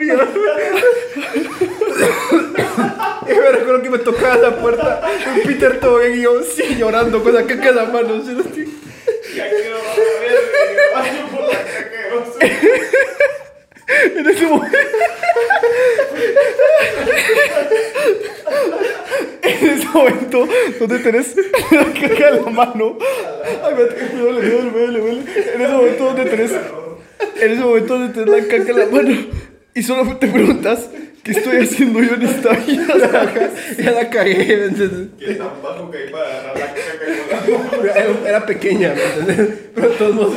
[0.00, 0.04] Y
[3.34, 5.00] me recuerdo que me tocaba la puerta
[5.34, 8.22] un Peter Togen y yo sí llorando con la caca en la mano.
[8.22, 8.36] ¿sí?
[14.16, 14.78] En ese momento.
[19.42, 20.48] En ese momento
[20.78, 21.34] donde tenés
[21.70, 22.98] la caca en la mano.
[23.64, 25.22] Ay, me me me duele, me duele, me duele.
[25.54, 26.52] En ese momento donde tenés.
[27.40, 29.16] En ese momento donde tenés la caca en la mano.
[29.74, 30.88] Y solo te preguntas,
[31.22, 33.52] ¿qué estoy haciendo yo en esta vida?
[33.78, 35.08] Ya la cagué, ¿me entiendes?
[35.18, 37.84] Que tan bajo que hay para agarrar la caca con la mano.
[37.84, 39.58] Era, era pequeña, ¿me entiendes?
[39.74, 40.34] Pero de todos modos.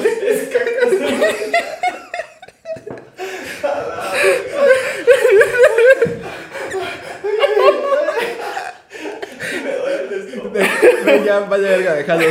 [10.53, 12.23] Ven, ya, vaya verga, déjalo.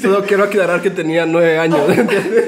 [0.00, 1.80] Solo quiero aclarar que tenía nueve años.
[1.88, 2.44] ¿entiendes?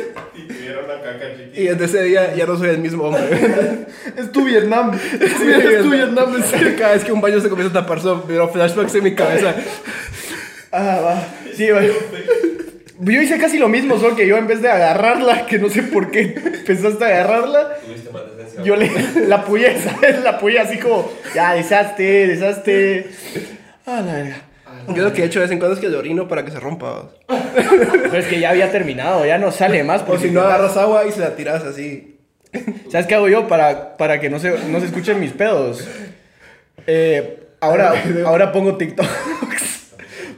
[1.11, 1.61] Y tuvieron la caca chiquita.
[1.61, 3.23] Y desde ese día ya no soy el mismo hombre.
[4.17, 4.93] Es tu Vietnam.
[5.15, 6.43] Es, es tu Vietnam.
[6.79, 9.55] Cada vez que un baño se comienza a tapar, son pero flashbacks en mi cabeza.
[10.73, 11.25] Ah, va.
[11.53, 11.81] Sí, va.
[11.83, 15.83] Yo hice casi lo mismo, solo que yo en vez de agarrarla, que no sé
[15.83, 16.29] por qué
[16.65, 18.63] pensaste agarrarla, Tuviste más decencia.
[18.63, 18.89] yo le
[19.27, 20.23] la apoyé, ¿sabes?
[20.23, 23.11] La apoyé así como, ya, deshaste, deshaste.
[23.85, 24.37] Ah, la verga.
[24.89, 26.51] Yo lo que he hecho de vez en cuando es que le orino para que
[26.51, 27.11] se rompa.
[27.27, 30.03] Pero es que ya había terminado, ya no sale más.
[30.03, 32.19] O Porque si no agarras agua y se la tiras así.
[32.91, 35.87] ¿Sabes qué hago yo para, para que no se, no se escuchen mis pedos?
[36.87, 37.95] Eh, ahora,
[38.27, 39.07] ahora pongo TikTok.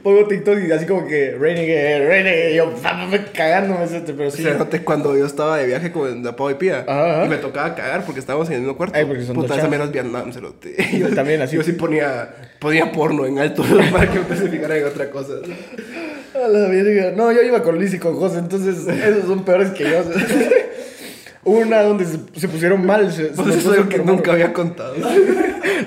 [0.03, 2.73] Pongo TikTok y así como que Renegade, Renegade, yo
[3.33, 3.85] cagándome,
[4.15, 4.43] pero sí.
[4.43, 6.83] Se noté cuando yo estaba de viaje con la Pau y Pía.
[6.87, 7.25] Ajá, ajá.
[7.25, 8.97] Y me tocaba cagar porque estábamos en el mismo cuarto.
[8.97, 11.55] Ay, porque son Puta, esa es Vietnam, se lo te- Yo también, así.
[11.63, 12.29] Yo sí ponía,
[12.59, 15.33] ponía porno en alto para que me especificara en otra cosa.
[16.35, 17.11] A la verga.
[17.15, 20.03] No, yo iba con Luis y con José, entonces esos son peores que yo.
[21.45, 23.11] Una donde se, se pusieron mal.
[23.11, 24.95] Se, se Pues nos eso es algo que nunca había contado.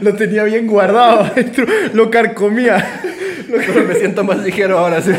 [0.03, 3.03] Lo tenía bien guardado adentro, lo carcomía.
[3.49, 5.01] Lo Pero me siento más ligero ahora.
[5.03, 5.13] ¿sí?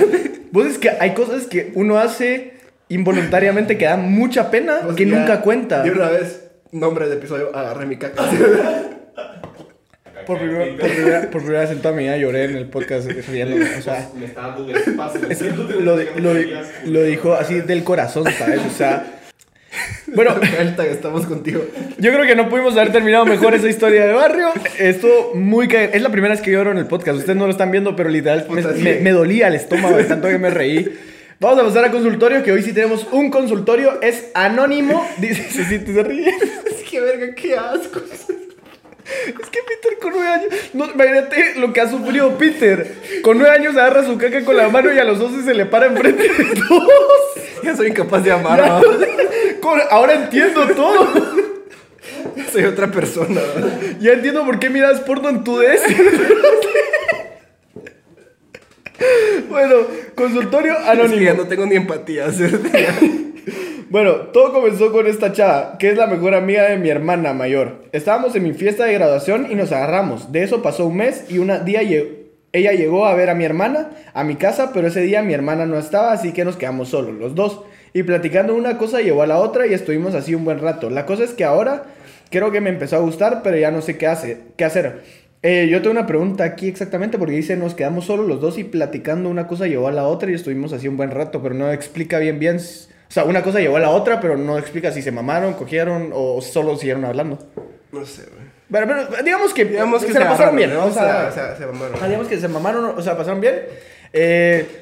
[0.52, 2.54] Vos es que hay cosas que uno hace
[2.90, 5.86] involuntariamente que da mucha pena Pues que ya, nunca cuenta.
[5.86, 8.24] Y una vez, nombre del episodio, agarré mi caca.
[10.26, 13.10] Por primera, por, primera, por primera vez en toda mi vida lloré en el podcast
[13.30, 13.66] riendo.
[13.78, 15.22] O sea, Me está dando un espacio.
[15.30, 16.34] es que lo, lo,
[16.86, 18.60] lo dijo así del corazón, ¿sabes?
[18.68, 19.17] O sea.
[20.08, 20.36] Bueno,
[20.90, 21.64] estamos contigo.
[21.98, 24.50] yo creo que no pudimos haber terminado mejor esa historia de barrio.
[24.80, 27.18] Esto muy ca- Es la primera vez que lloro en el podcast.
[27.20, 28.48] Ustedes no lo están viendo, pero literal
[29.02, 30.88] me, dolía el estómago de tanto que me reí.
[31.40, 34.02] Vamos a pasar a consultorio, que hoy sí tenemos un consultorio.
[34.02, 35.06] Es anónimo.
[35.18, 36.34] Dice, se, siente- se ríe.
[36.68, 38.02] Es que verga, qué asco.
[39.28, 40.54] Es que Peter con nueve años.
[40.74, 42.96] No, imagínate lo que ha sufrido Peter.
[43.22, 45.66] Con nueve años agarra su caca con la mano y a los 12 se le
[45.66, 46.92] para enfrente de todos.
[47.64, 48.60] Ya soy incapaz de amar.
[48.60, 48.80] Ya.
[48.80, 48.98] ¿no?
[49.62, 51.08] Con- ahora entiendo todo.
[52.52, 53.42] Soy otra persona.
[54.00, 55.82] Ya entiendo por qué miras porno en tu DS.
[59.50, 59.76] bueno,
[60.16, 61.34] consultorio Es que ya anónimo.
[61.34, 62.32] no tengo ni empatía.
[62.32, 62.44] ¿sí?
[63.90, 67.86] Bueno, todo comenzó con esta chava, que es la mejor amiga de mi hermana mayor.
[67.94, 70.34] Estábamos en mi fiesta de graduación y nos agarramos.
[70.34, 71.82] De eso pasó un mes y un día
[72.52, 75.66] ella llegó a ver a mi hermana a mi casa, pero ese día mi hermana
[75.66, 77.62] no estaba, así que nos quedamos solos los dos.
[77.94, 80.90] Y platicando una cosa llevó a la otra y estuvimos así un buen rato.
[80.90, 81.84] La cosa es que ahora
[82.30, 85.04] creo que me empezó a gustar, pero ya no sé qué, hace, qué hacer.
[85.44, 88.64] Eh, yo tengo una pregunta aquí exactamente porque dice nos quedamos solos los dos y
[88.64, 91.72] platicando una cosa llevó a la otra y estuvimos así un buen rato, pero no
[91.72, 92.60] explica bien bien.
[93.10, 96.12] O sea, una cosa llevó a la otra, pero no explica si se mamaron, cogieron
[96.14, 97.40] o solo siguieron hablando.
[97.92, 98.48] No sé, güey.
[98.70, 100.74] Pero, pero digamos que, Digamos que se, la pasaron bien.
[100.74, 100.86] ¿no?
[100.86, 101.96] O sea, O sea, se mamaron.
[102.02, 103.62] ah, digamos que se mamaron, o sea, pasaron bien.
[104.12, 104.82] Eh,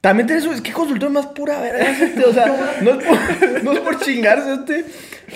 [0.00, 3.62] también tenés, es que consultor más pura verga es este, o sea, no es por,
[3.64, 4.84] no es por chingarse este.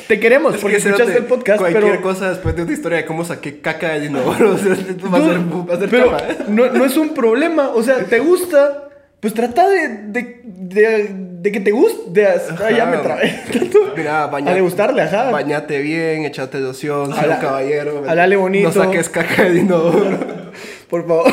[0.06, 2.02] Te queremos Es porque que escuchaste el podcast, Cualquier pero...
[2.02, 4.50] cosa después de una historia de cómo saqué caca de inodoro.
[4.54, 6.36] O sea, esto va a ser, va a ser pero ¿eh?
[6.48, 11.08] no, no es un problema, o sea, te gusta, pues trata de, de, de,
[11.40, 12.26] de que te guste.
[12.26, 13.40] ah, ya me trabé.
[13.96, 14.52] Mira, bañate.
[14.52, 15.30] A de gustarle, ajá.
[15.30, 18.04] Bañate bien, échate loción, sé un caballero.
[18.08, 18.68] hablale bonito.
[18.68, 20.18] No saques caca de inodoro.
[20.88, 21.32] Por favor.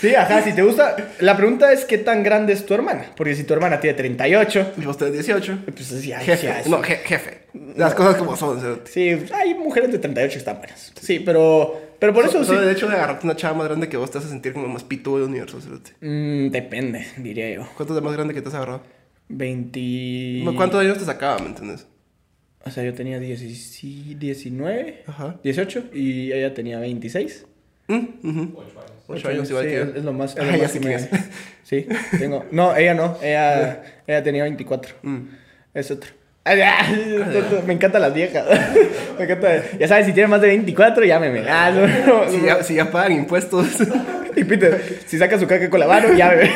[0.00, 0.96] Sí, ajá, si te gusta.
[1.18, 3.06] La pregunta es: ¿qué tan grande es tu hermana?
[3.16, 5.58] Porque si tu hermana tiene 38, Y usted 18.
[5.74, 6.46] pues sí, Jefe.
[6.46, 7.40] ya es- No, je- jefe.
[7.76, 8.60] Las cosas como son.
[8.60, 8.90] cerote.
[8.90, 10.92] Sí, hay mujeres de 38 que están buenas.
[11.00, 12.46] Sí, pero, pero por eso So- sí.
[12.48, 14.66] solo el hecho de agarrarte una chava más grande que vos te hace sentir como
[14.68, 15.60] más pito del universo.
[15.60, 15.92] cerote.
[16.00, 17.68] Mm, depende, diría yo.
[17.76, 18.82] ¿Cuánto es de más grande que te has agarrado?
[19.28, 20.42] 20.
[20.56, 21.86] ¿Cuántos años te sacaba, me entiendes?
[22.64, 23.40] O sea, yo tenía 10
[24.18, 25.36] 19, Ajá.
[25.42, 27.46] 18 y ella tenía 26.
[27.88, 28.52] Mm, ujú.
[28.56, 28.92] Ocho años.
[29.08, 30.36] Ocho años igual sí, que es, lo más.
[30.36, 31.08] Es lo más que me-
[31.64, 31.86] Sí,
[32.18, 32.44] tengo.
[32.52, 33.16] No, ella no.
[33.22, 34.94] Ella, ella tenía 24.
[35.02, 35.18] Mm.
[35.74, 36.10] Es otro.
[37.66, 38.44] Me encantan las viejas.
[39.18, 39.62] Me encanta.
[39.78, 41.48] Ya sabes, si tiene más de 24, llámeme.
[41.48, 43.66] Ah, no, no, Si ya, si ya pagan impuestos.
[44.36, 46.52] Y Peter, si saca su caca con la mano, llámeme.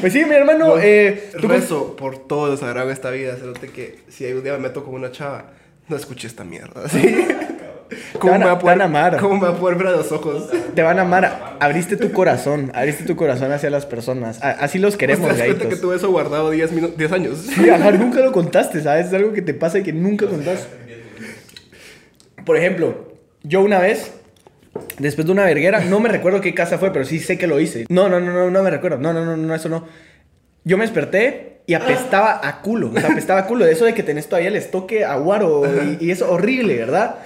[0.00, 0.78] Pues sí, mi hermano.
[0.78, 3.36] Eh, tú Rezo por todo sagrado en esta vida.
[3.36, 5.50] Cerote que si algún día me meto con una chava,
[5.88, 6.88] no escuche esta mierda.
[6.88, 7.16] ¿sí?
[8.18, 9.16] ¿Cómo, van a- me va a poder, te van a amar.
[9.18, 10.50] ¿Cómo me va a poder ver a los ojos?
[10.74, 11.56] te van a amar.
[11.60, 12.70] Abriste tu corazón.
[12.74, 14.42] Abriste tu corazón hacia las personas.
[14.42, 17.38] A- así los queremos, ¿Te das que tuve eso guardado 10, minu- 10 años?
[17.38, 19.06] Sí, ajá, nunca lo contaste, ¿sabes?
[19.06, 20.66] Es algo que te pasa y que nunca contaste.
[22.44, 23.12] Por ejemplo,
[23.42, 24.12] yo una vez,
[24.98, 27.60] después de una verguera, no me recuerdo qué casa fue, pero sí sé que lo
[27.60, 27.86] hice.
[27.88, 28.98] No, no, no, no, no me recuerdo.
[28.98, 29.86] No, no, no, no, eso no.
[30.64, 32.90] Yo me desperté y apestaba a culo.
[32.94, 33.64] O sea, apestaba a culo.
[33.66, 35.62] De eso de que tenés todavía el estoque a guaro
[36.00, 37.16] y, y es horrible, ¿verdad?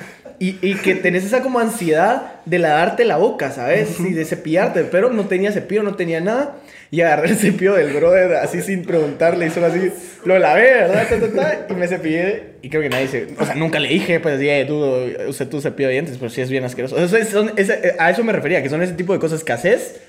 [0.40, 4.00] Y, y que tenés esa como ansiedad de lavarte la boca, ¿sabes?
[4.00, 6.56] Y de cepillarte, pero no tenía cepillo, no tenía nada.
[6.90, 9.92] Y agarré el cepillo del brother así sin preguntarle y solo así,
[10.24, 11.06] lo lavé, ¿verdad?
[11.08, 13.28] Ta, ta, ta, y me cepillé y creo que nadie se...
[13.38, 14.84] O sea, nunca le dije, pues, "Eh, tú,
[15.28, 16.96] usé tu cepillo de dientes, pero sí es bien asqueroso.
[16.96, 19.52] O sea, son- ese- a eso me refería, que son ese tipo de cosas que
[19.52, 20.00] haces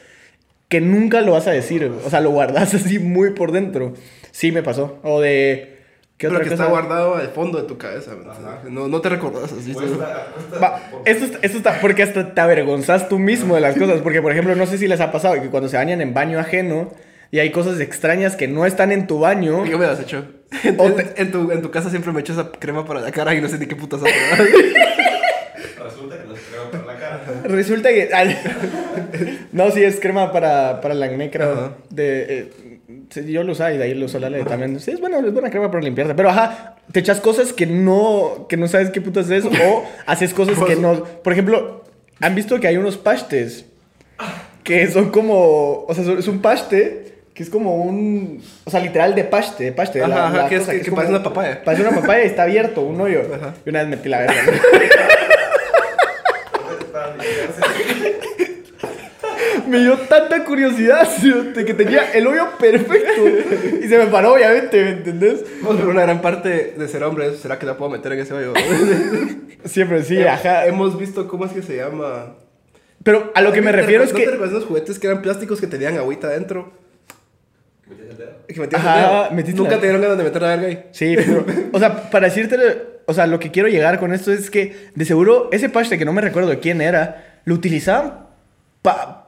[0.69, 1.89] que nunca lo vas a decir.
[2.03, 3.93] O sea, lo guardas así muy por dentro.
[4.33, 4.99] Sí me pasó.
[5.03, 5.69] O de...
[6.17, 6.63] ¿Qué Pero otra que cosa?
[6.63, 8.11] está guardado al fondo de tu cabeza.
[8.69, 9.73] No, no te recordás así.
[9.73, 13.61] Cuesta, cuesta Va, por- esto, está- esto está porque hasta te avergonzas tú mismo de
[13.61, 14.01] las cosas.
[14.01, 16.39] Porque, por ejemplo, no sé si les ha pasado que cuando se bañan en baño
[16.39, 16.91] ajeno
[17.31, 19.65] y hay cosas extrañas que no están en tu baño.
[19.65, 20.25] Yo me las he hecho.
[20.63, 23.11] En, O te- en tu, en tu casa siempre me echo esa crema para la
[23.11, 24.09] cara y no sé ni qué putas hago.
[25.83, 27.23] Resulta que no crema para la cara.
[27.43, 28.09] Resulta que.
[28.13, 28.37] ay,
[29.51, 31.75] no, sí, es crema para, para el acné, creo.
[31.89, 32.72] De, eh,
[33.13, 34.79] sí, yo lo usaba y de ahí lo uso Lale también.
[34.79, 36.15] Sí, es buena, es buena crema para limpiarte.
[36.15, 40.33] Pero ajá, te echas cosas que no, que no sabes qué putas es o haces
[40.33, 41.03] cosas que no.
[41.03, 41.83] Por ejemplo,
[42.19, 43.65] ¿han visto que hay unos pastes
[44.63, 45.85] que son como.
[45.87, 47.01] O sea, es un paste.
[47.33, 48.43] Que es como un.
[48.63, 50.03] O sea, literal de paste, de paste.
[50.03, 51.63] Ajá, ajá, que es- cosa que parece una papaya.
[51.63, 53.21] Parece una papaya y está abierto, un hoyo.
[53.33, 53.55] Ajá.
[53.65, 54.35] Y una vez metí la verga.
[56.91, 57.61] Para limpiarse.
[59.67, 61.07] Me dio tanta curiosidad
[61.55, 63.21] de que tenía el hoyo perfecto.
[63.81, 65.43] Y se me paró, obviamente, ¿me entendés?
[65.61, 68.33] Pero una gran parte de ser hombre es, ¿será que la puedo meter en ese
[68.33, 68.53] hoyo?
[69.65, 70.65] Siempre, sí, ajá.
[70.65, 72.35] Hemos visto cómo es que se llama.
[73.03, 74.31] Pero a lo que me ¿No te refiero es recuerdas- ¿No te que.
[74.31, 76.71] recuerdas los juguetes que eran plásticos que tenían agüita adentro?
[78.47, 79.55] Que metías Ajá, el dedo?
[79.57, 80.85] Nunca la- te dieron ganas de meter la verga ahí.
[80.91, 81.45] Sí, pero.
[81.71, 82.57] O sea, para decirte.
[83.05, 86.05] O sea, lo que quiero llegar con esto es que, de seguro, ese paste que
[86.05, 88.27] no me recuerdo de quién era, lo utilizaban
[88.81, 89.22] para.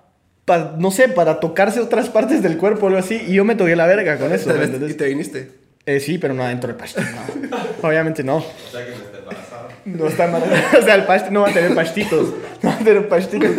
[0.78, 3.22] No sé, para tocarse otras partes del cuerpo o algo así.
[3.28, 4.52] Y yo me toqué la verga con eso.
[4.88, 5.52] Y te viniste.
[5.86, 7.02] Eh, sí, pero no adentro del paste.
[7.02, 7.58] no.
[7.88, 8.38] Obviamente no.
[8.38, 9.68] O sea que me está embarazada.
[9.86, 10.44] No está mal.
[10.80, 12.34] O sea, el paste no va a tener pastitos.
[12.64, 13.52] No va a tener pastitos.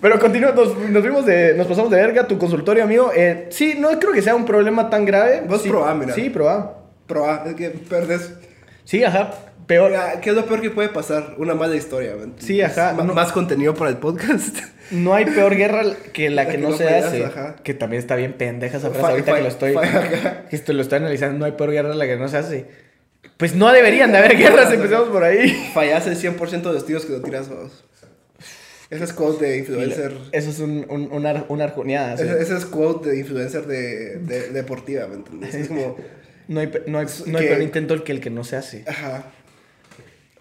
[0.00, 3.12] Pero continúa, nos, nos vimos de, nos pasamos de verga, tu consultorio, amigo.
[3.14, 5.42] Eh, sí, no creo que sea un problema tan grave.
[5.46, 6.14] Vos sí, probá, mira.
[6.14, 6.78] Sí, probá.
[7.06, 8.32] Pero ah, es que perdes.
[8.84, 9.30] Sí, ajá.
[9.70, 9.92] Peor.
[10.20, 11.34] ¿Qué es lo peor que puede pasar?
[11.38, 12.44] Una mala historia, ¿me entiendes?
[12.44, 14.58] Sí, ajá, no- Más contenido para el podcast.
[14.90, 17.24] No hay peor guerra que la, que, no, se hace.
[17.24, 17.56] ajá.
[17.62, 19.74] Que también está bien pendeja esa frase ahorita que lo estoy.
[20.50, 21.38] que esto lo estoy analizando.
[21.38, 22.66] No hay peor guerra la que no se hace.
[23.36, 25.70] Pues no deberían de haber guerras, empezamos por ahí.
[25.72, 27.84] Fallas el 100% de los tiros que no tiras vos.
[28.90, 30.12] Ese es quote de influencer.
[30.32, 32.16] Eso es un, un, una, una arjoneada.
[32.16, 32.24] sí.
[32.24, 35.54] Ese, ese es quote de influencer de, de- deportiva, ¿me entiendes?
[35.54, 35.96] Es como.
[36.50, 38.82] No hay, no hay, no hay que- peor intento que el que no se hace.
[38.88, 39.26] Ajá.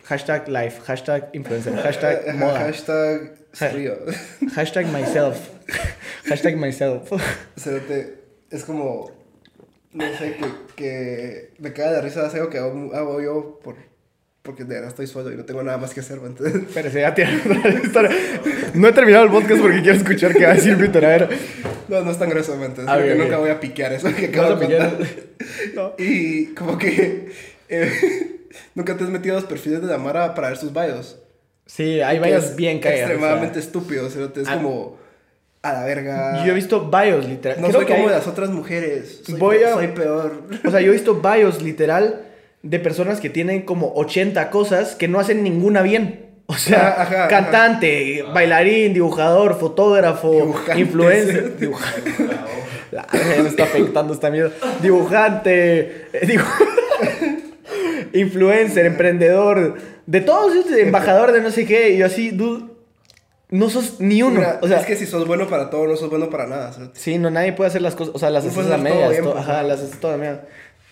[0.09, 3.31] Hashtag life, hashtag influencer, hashtag moda, Hashtag
[3.73, 3.93] río.
[4.55, 5.37] hashtag myself,
[6.27, 7.11] hashtag myself.
[8.49, 9.11] Es como.
[9.91, 10.45] No sé, que,
[10.75, 13.75] que me caga de risa hacer algo que hago, hago yo por,
[14.43, 16.63] porque de verdad estoy solo y no tengo nada más que hacer, ¿me entiendes?
[16.73, 17.13] Pero se ya.
[18.75, 21.05] No he terminado el podcast porque quiero escuchar qué va a decir Víctor.
[21.05, 21.29] A ver.
[21.87, 22.87] No, no es tan grueso, ¿me entiendes?
[22.87, 23.41] Ah, Porque bien, nunca bien.
[23.41, 24.97] voy a piquear eso que ¿Vas acabo de contar.
[25.73, 25.93] No.
[25.97, 27.31] Y como que.
[27.67, 28.38] eh,
[28.75, 31.17] nunca te has metido a los perfiles de la Mara para ver sus bios.
[31.65, 33.01] Sí, hay es bien caídos.
[33.09, 34.55] Extremadamente estúpidos, cerote, Es Ah.
[34.55, 34.97] como.
[35.61, 36.45] A la verga.
[36.45, 37.59] Yo he visto bios, literal.
[37.61, 39.21] No Creo soy que como hay- las otras mujeres.
[39.25, 40.41] Soy, Voy a- soy peor.
[40.65, 42.21] O sea, yo he visto bios, literal,
[42.63, 46.27] de personas que tienen como 80 cosas que no hacen ninguna bien.
[46.45, 50.79] O sea, Ajá, ajá, cantante, bailarín, dibujador, fotógrafo, Dibujante.
[50.81, 51.57] influencer.
[51.59, 52.11] Dibujante.
[52.91, 53.05] La
[53.43, 54.51] me está afectando esta mierda.
[54.81, 56.43] Dibujante, eh, dibu-
[58.13, 61.91] influencer, emprendedor, de todos, embajador de no sé qué.
[61.91, 62.65] Y yo así, dude,
[63.49, 64.39] no sos ni uno.
[64.39, 66.71] Mira, o sea, es que si sos bueno para todo, no sos bueno para nada.
[66.93, 69.23] Sí, no, nadie puede hacer las cosas, o sea, las No haces a medias, bien,
[69.23, 70.39] to- pues, ajá, las haces todas medias.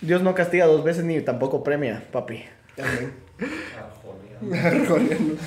[0.02, 2.44] Dios no castiga dos veces ni tampoco premia, papi.
[2.78, 3.14] Amén.
[4.54, 5.36] Arjoneando.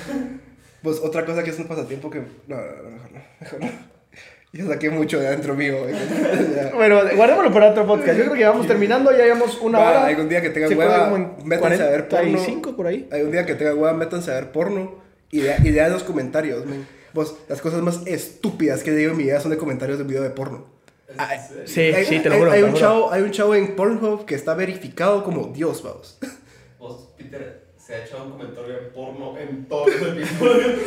[0.81, 2.21] Pues otra cosa que es un pasatiempo que.
[2.47, 3.19] No, no, no, mejor no.
[3.39, 3.67] Mejor no.
[4.53, 5.77] Yo saqué mucho de adentro mío.
[6.75, 8.17] Bueno, guardémoslo para otro podcast.
[8.17, 10.05] Yo creo que vamos terminando, ya llevamos una Va, hora.
[10.07, 12.31] algún día que tengan hueva, métanse a ver porno.
[12.31, 13.07] 45 por ahí.
[13.11, 14.95] Algún día que tengan hueva, métanse a ver porno
[15.29, 16.85] y lea, y lea los comentarios, men.
[17.13, 20.09] Vos, las cosas más estúpidas que digo en mi vida son de comentarios de un
[20.09, 20.65] video de porno.
[21.65, 22.51] Sí, hay, sí, te lo juro.
[22.51, 26.17] Hay, un chavo, hay un chavo en Pornhub que está verificado como Dios, vamos.
[26.79, 27.60] Vos, Peter,
[27.91, 30.79] se ha echado un comentario de porno en todos los episodios.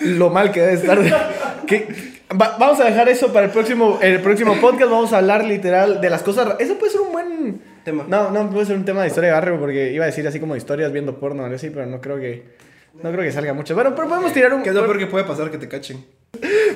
[0.00, 0.98] Lo mal que debe estar.
[1.66, 1.88] que-
[2.40, 4.90] va- vamos a dejar eso para el próximo, el próximo podcast.
[4.90, 6.54] Vamos a hablar literal de las cosas.
[6.60, 8.04] Eso puede ser un buen Tema.
[8.08, 10.40] No, no puede ser un tema de historia de barrio porque iba a decir así
[10.40, 12.42] como historias viendo porno algo así, pero no creo que.
[13.02, 13.74] No creo que salga mucho.
[13.74, 14.62] Bueno, pero podemos tirar un.
[14.62, 15.50] ¿Qué es lo peor que puede pasar?
[15.50, 16.04] Que te cachen.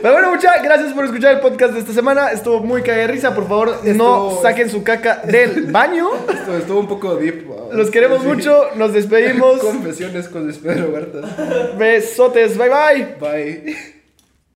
[0.03, 2.31] Pero bueno, muchas gracias por escuchar el podcast de esta semana.
[2.31, 3.35] Estuvo muy caga de risa.
[3.35, 6.09] Por favor, no Estuvo- saquen su caca del baño.
[6.33, 7.47] Esto estuvo un poco deep.
[7.73, 8.29] Los queremos Sí.
[8.29, 8.67] mucho.
[8.77, 9.61] Nos despedimos.
[9.61, 11.21] Confesiones con Pedro Huerta.
[11.79, 12.57] Besotes.
[12.57, 13.17] Bye bye.
[13.21, 14.00] Bye.